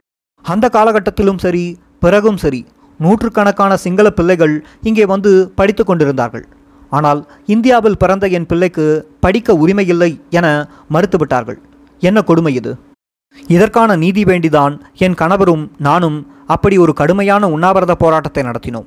அந்த 0.44 0.68
காலகட்டத்திலும் 0.76 1.42
சரி 1.44 1.64
பிறகும் 2.04 2.40
சரி 2.42 2.60
நூற்றுக்கணக்கான 3.00 3.72
சிங்கள 3.84 4.08
பிள்ளைகள் 4.18 4.54
இங்கே 4.88 5.04
வந்து 5.12 5.30
படித்து 5.58 5.82
கொண்டிருந்தார்கள். 5.84 6.44
ஆனால் 6.96 7.20
இந்தியாவில் 7.54 8.00
பிறந்த 8.02 8.24
என் 8.38 8.48
பிள்ளைக்கு 8.50 8.84
படிக்க 9.24 9.56
உரிமையில்லை 9.62 10.10
என 10.38 10.46
மறுத்துவிட்டார்கள். 10.94 11.58
என்ன 12.02 12.18
கொடுமை 12.28 12.52
இது? 12.60 12.72
இதற்கான 13.54 13.96
நீதி 14.02 14.22
வேண்டிதான் 14.30 14.74
என் 15.04 15.18
கணவரும் 15.22 15.64
நானும் 15.86 16.18
அப்படி 16.54 16.76
ஒரு 16.84 16.92
கடுமையான 17.00 17.48
உண்ணாவிரத 17.54 17.94
போராட்டத்தை 18.02 18.42
நடத்தினோம். 18.48 18.86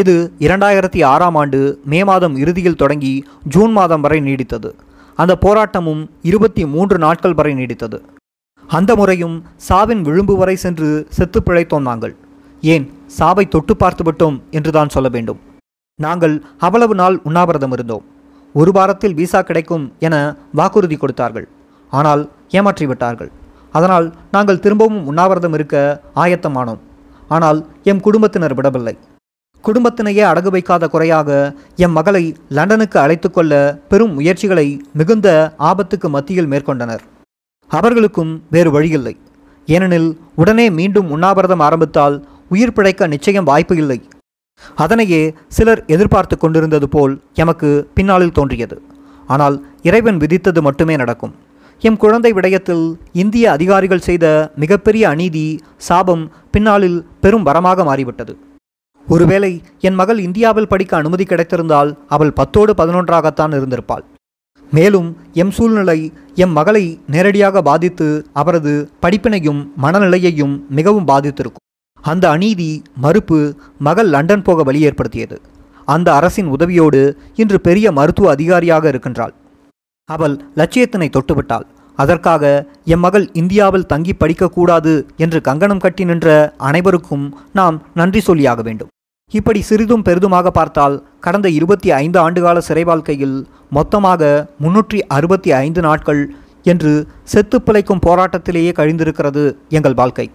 இது 0.00 0.14
இரண்டாயிரத்தி 0.44 1.00
ஆறாம் 1.10 1.36
ஆண்டு 1.40 1.58
மே 1.90 2.00
மாதம் 2.08 2.36
இறுதியில் 2.42 2.80
தொடங்கி 2.82 3.12
ஜூன் 3.54 3.72
மாதம் 3.78 4.02
வரை 4.04 4.18
நீடித்தது. 4.28 4.70
அந்த 5.18 5.32
போராட்டமும் 5.44 6.00
இருபத்தி 6.28 6.62
மூன்று 6.72 6.96
நாட்கள் 7.04 7.36
வரை 7.40 7.52
நீடித்தது. 7.60 7.98
அந்த 8.68 8.90
முறையும் 9.00 9.36
சாவின் 9.68 10.02
விளிம்பு 10.08 10.36
வரை 10.40 10.56
சென்று 10.64 10.88
செத்து 11.18 11.40
பிழைத்தோம் 11.46 11.86
நாங்கள். 11.90 12.14
ஏன்? 12.62 12.86
சாவை 13.18 13.44
தொட்டு 13.54 13.76
பார்த்துவிட்டோம் 13.82 14.36
என்றுதான் 14.58 14.92
சொல்ல 14.96 15.08
வேண்டும். 15.16 15.40
நாங்கள் 15.98 16.36
அவ்வளவு 16.66 16.94
நாள் 17.02 17.16
உண்ணாவிரதம் 17.28 17.74
இருந்தோம். 17.76 18.04
ஒரு 18.54 18.70
வாரத்தில் 18.78 19.16
விசா 19.20 19.40
கிடைக்கும் 19.48 19.86
என 20.06 20.14
வாக்குறுதி 20.60 20.96
கொடுத்தார்கள். 20.96 21.48
ஆனால் 21.92 22.22
ஏமாற்றி 22.58 22.86
விட்டார்கள். 22.90 23.32
அதனால் 23.78 24.06
நாங்கள் 24.34 24.62
திரும்பவும் 24.66 25.06
உண்ணாவிரதம் 25.10 25.56
இருக்க 25.58 25.76
ஆயத்தமானோம். 26.24 26.82
ஆனால் 27.36 27.60
எம் 27.92 28.04
குடும்பத்தினர் 28.06 28.58
விடவில்லை. 28.60 28.96
குடும்பத்தினையே 29.66 30.24
அடகு 30.30 30.50
வைக்காத 30.54 30.84
குறையாக 30.94 31.28
எம் 31.84 31.94
மகளை 31.98 32.24
லண்டனுக்கு 32.56 32.98
அழைத்து 33.02 33.28
கொள்ள 33.30 33.52
பெரும் 33.90 34.14
முயற்சிகளை 34.18 34.66
மிகுந்த 35.00 35.28
ஆபத்துக்கு 35.70 36.08
மத்தியில் 36.16 36.50
மேற்கொண்டனர். 36.52 37.04
அவர்களுக்கும் 37.70 38.32
வேறு 38.54 38.70
வழியில்லை. 38.76 39.14
ஏனெனில் 39.68 40.10
உடனே 40.40 40.66
மீண்டும் 40.78 41.10
உண்ணாவிரதம் 41.16 41.64
ஆரம்பித்தால் 41.68 42.16
உயிர் 42.54 42.74
பிழைக்க 42.76 43.06
நிச்சயம் 43.14 43.48
வாய்ப்பு 43.50 43.76
இல்லை. 43.82 43.98
அதனையே 44.84 45.22
சிலர் 45.56 45.80
எதிர்பார்த்து 45.94 46.36
கொண்டிருந்தது 46.38 46.88
போல் 46.94 47.14
எமக்கு 47.42 47.70
பின்னாளில் 47.96 48.36
தோன்றியது. 48.38 48.76
ஆனால் 49.34 49.56
இறைவன் 49.88 50.20
விதித்தது 50.22 50.60
மட்டுமே 50.66 50.94
நடக்கும். 51.02 51.34
எம் 51.88 52.00
குழந்தை 52.02 52.30
விடயத்தில் 52.36 52.84
இந்திய 53.22 53.44
அதிகாரிகள் 53.56 54.06
செய்த 54.08 54.26
மிகப்பெரிய 54.62 55.04
அநீதி 55.14 55.46
சாபம் 55.86 56.24
பின்னாளில் 56.54 56.98
பெரும் 57.22 57.46
வரமாக 57.48 57.84
மாறிவிட்டது. 57.90 58.34
ஒருவேளை 59.08 59.62
என் 59.80 59.94
மகள் 59.94 60.18
இந்தியாவில் 60.18 60.70
படிக்க 60.72 60.96
அனுமதி 60.96 61.24
கிடைத்திருந்தால் 61.24 61.90
அவள் 62.08 62.32
பத்தோடு 62.32 62.72
பதினொன்றாகத்தான் 62.72 63.54
இருந்திருப்பாள். 63.58 64.04
மேலும் 64.70 65.08
எம் 65.32 65.50
சூழ்நிலை 65.50 66.12
எம் 66.34 66.54
மகளை 66.58 66.84
நேரடியாக 67.06 67.62
பாதித்து 67.62 68.26
அவரது 68.32 68.72
படிப்பினையும் 69.02 69.60
மனநிலையையும் 69.82 70.54
மிகவும் 70.68 71.08
பாதித்திருக்கும். 71.08 71.64
அந்த 72.04 72.30
அநீதி 72.30 72.82
மறுப்பு 73.04 73.38
மகள் 73.78 74.08
லண்டன் 74.14 74.42
போக 74.42 74.62
வழி 74.62 74.80
ஏற்படுத்தியது. 74.80 75.40
அந்த 75.88 76.14
அரசின் 76.14 76.48
உதவியோடு 76.56 77.02
இன்று 77.34 77.60
பெரிய 77.60 77.92
மருத்துவ 77.92 78.30
அதிகாரியாக 78.30 78.88
இருக்கின்றாள். 78.88 79.34
அவள் 80.08 80.34
லட்சியத்தினை 80.56 81.08
தொட்டுவிட்டாள். 81.16 81.66
அதற்காக 81.98 82.44
எம் 82.84 83.00
மகள் 83.00 83.26
இந்தியாவில் 83.32 83.86
தங்கி 83.86 84.14
படிக்கக்கூடாது 84.20 85.06
என்று 85.16 85.40
கங்கணம் 85.40 85.78
கட்டி 85.78 86.04
நின்ற 86.04 86.54
அனைவருக்கும் 86.56 87.26
நாம் 87.52 87.82
நன்றி 87.94 88.22
சொல்லியாக 88.26 88.62
வேண்டும். 88.62 88.90
இப்படி 89.38 89.60
சிறிதும் 89.68 90.04
பெரிதுமாக 90.06 90.48
பார்த்தால் 90.56 90.96
கடந்த 91.24 91.48
இருபத்தி 91.58 91.88
ஐந்து 92.02 92.18
ஆண்டுகால 92.24 92.58
சிறை 92.66 92.82
வாழ்க்கையில் 92.88 93.36
மொத்தமாக 93.76 94.22
முன்னூற்றி 94.64 94.98
அறுபத்தி 95.16 95.50
ஐந்து 95.64 95.80
நாட்கள் 95.86 96.20
என்று 96.72 96.92
செத்து 97.32 97.58
பிழைக்கும் 97.66 98.02
போராட்டத்திலேயே 98.06 98.72
கழிந்திருக்கிறது 98.78 99.42
எங்கள் 99.76 99.96
வாழ்க்கை. 100.00 100.26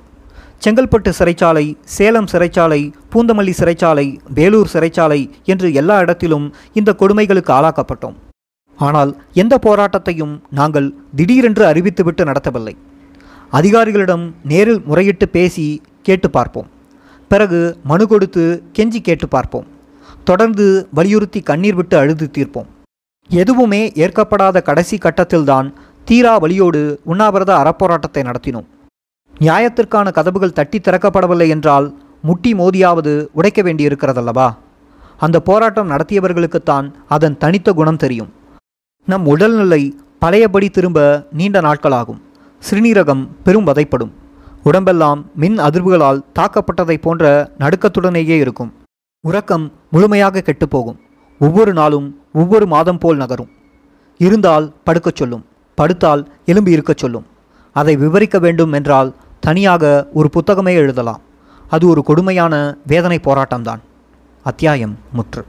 செங்கல்பட்டு 0.63 1.11
சிறைச்சாலை 1.19 1.65
சேலம் 1.97 2.27
சிறைச்சாலை 2.31 2.79
பூந்தமல்லி 3.13 3.53
சிறைச்சாலை 3.59 4.05
வேலூர் 4.39 4.71
சிறைச்சாலை 4.73 5.19
என்று 5.53 5.69
எல்லா 5.81 5.97
இடத்திலும் 6.05 6.47
இந்த 6.81 6.95
கொடுமைகளுக்கு 7.01 7.53
ஆளாக்கப்பட்டோம். 7.57 8.17
ஆனால் 8.79 9.13
எந்த 9.43 9.55
போராட்டத்தையும் 9.67 10.35
நாங்கள் 10.59 10.89
திடீரென்று 11.19 11.65
அறிவித்துவிட்டு 11.71 12.25
நடத்தவில்லை. 12.31 12.75
அதிகாரிகளிடம் 13.59 14.25
நேரில் 14.53 14.83
முறையிட்டு 14.89 15.27
பேசி 15.37 15.67
கேட்டு 16.09 16.29
பார்ப்போம். 16.29 16.69
பிறகு 17.29 17.59
மனு 17.83 18.07
கொடுத்து 18.07 18.43
கெஞ்சி 18.77 18.99
கேட்டு 19.01 19.27
பார்ப்போம். 19.27 19.67
தொடர்ந்து 20.23 20.65
வலியுறுத்தி 20.93 21.39
கண்ணீர் 21.41 21.75
விட்டு 21.75 21.97
அழுது 21.97 22.25
தீர்ப்போம். 22.37 22.69
எதுவுமே 23.29 23.81
ஏற்கப்படாத 23.95 24.61
கடைசி 24.61 24.97
கட்டத்தில்தான் 24.97 25.67
தீரா 26.05 26.37
வழியோடு 26.37 26.81
உண்ணாவிரத 27.03 27.51
அறப்போராட்டத்தை 27.61 28.21
நடத்தினோம். 28.21 28.67
நியாயத்திற்கான 29.39 30.11
கதவுகள் 30.11 30.53
தட்டி 30.53 30.79
திறக்கப்படவில்லை 30.79 31.47
என்றால் 31.47 31.87
முட்டி 32.21 32.53
மோதியாவது 32.53 33.13
உடைக்க 33.33 33.61
வேண்டியிருக்கிறதல்லவா? 33.61 34.47
அந்த 35.17 35.37
போராட்டம் 35.39 35.91
நடத்தியவர்களுக்குத்தான் 35.91 36.87
அதன் 37.07 37.37
தனித்த 37.37 37.73
குணம் 37.73 37.97
தெரியும். 37.97 38.31
நம் 39.07 39.25
உடல்நிலை 39.25 39.81
பழையபடி 40.19 40.69
திரும்ப 40.69 40.99
நீண்ட 41.31 41.61
நாட்களாகும். 41.61 42.21
சிறுநீரகம் 42.61 43.27
பெரும் 43.43 43.67
வதைப்படும். 43.67 44.13
உடம்பெல்லாம் 44.63 45.25
மின் 45.35 45.59
அதிர்வுகளால் 45.59 46.23
தாக்கப்பட்டதைப் 46.39 47.01
போன்ற 47.01 47.51
நடுக்கத்துடனேயே 47.59 48.37
இருக்கும். 48.37 48.73
உறக்கம் 49.21 49.71
முழுமையாக 49.91 50.43
கெட்டுப்போகும். 50.45 50.97
ஒவ்வொரு 51.39 51.73
நாளும் 51.73 52.19
ஒவ்வொரு 52.33 52.65
மாதம் 52.65 52.97
போல் 52.97 53.17
நகரும். 53.17 53.49
இருந்தால் 54.17 54.73
படுக்கச் 54.85 55.15
சொல்லும். 55.15 55.45
படுத்தால் 55.75 56.31
எலும்பி 56.45 56.67
இருக்கச் 56.67 56.97
சொல்லும். 56.97 57.25
அதை 57.73 57.95
விவரிக்க 57.95 58.39
வேண்டும் 58.39 58.71
என்றால் 58.71 59.15
தனியாக 59.39 60.07
ஒரு 60.13 60.29
புத்தகமே 60.29 60.73
எழுதலாம். 60.73 61.21
அது 61.69 61.87
ஒரு 61.87 62.03
கொடுமையான 62.03 62.77
வேதனை 62.87 63.19
போராட்டம்தான். 63.23 63.79
அத்தியாயம் 64.43 64.97
முற்று. 65.13 65.45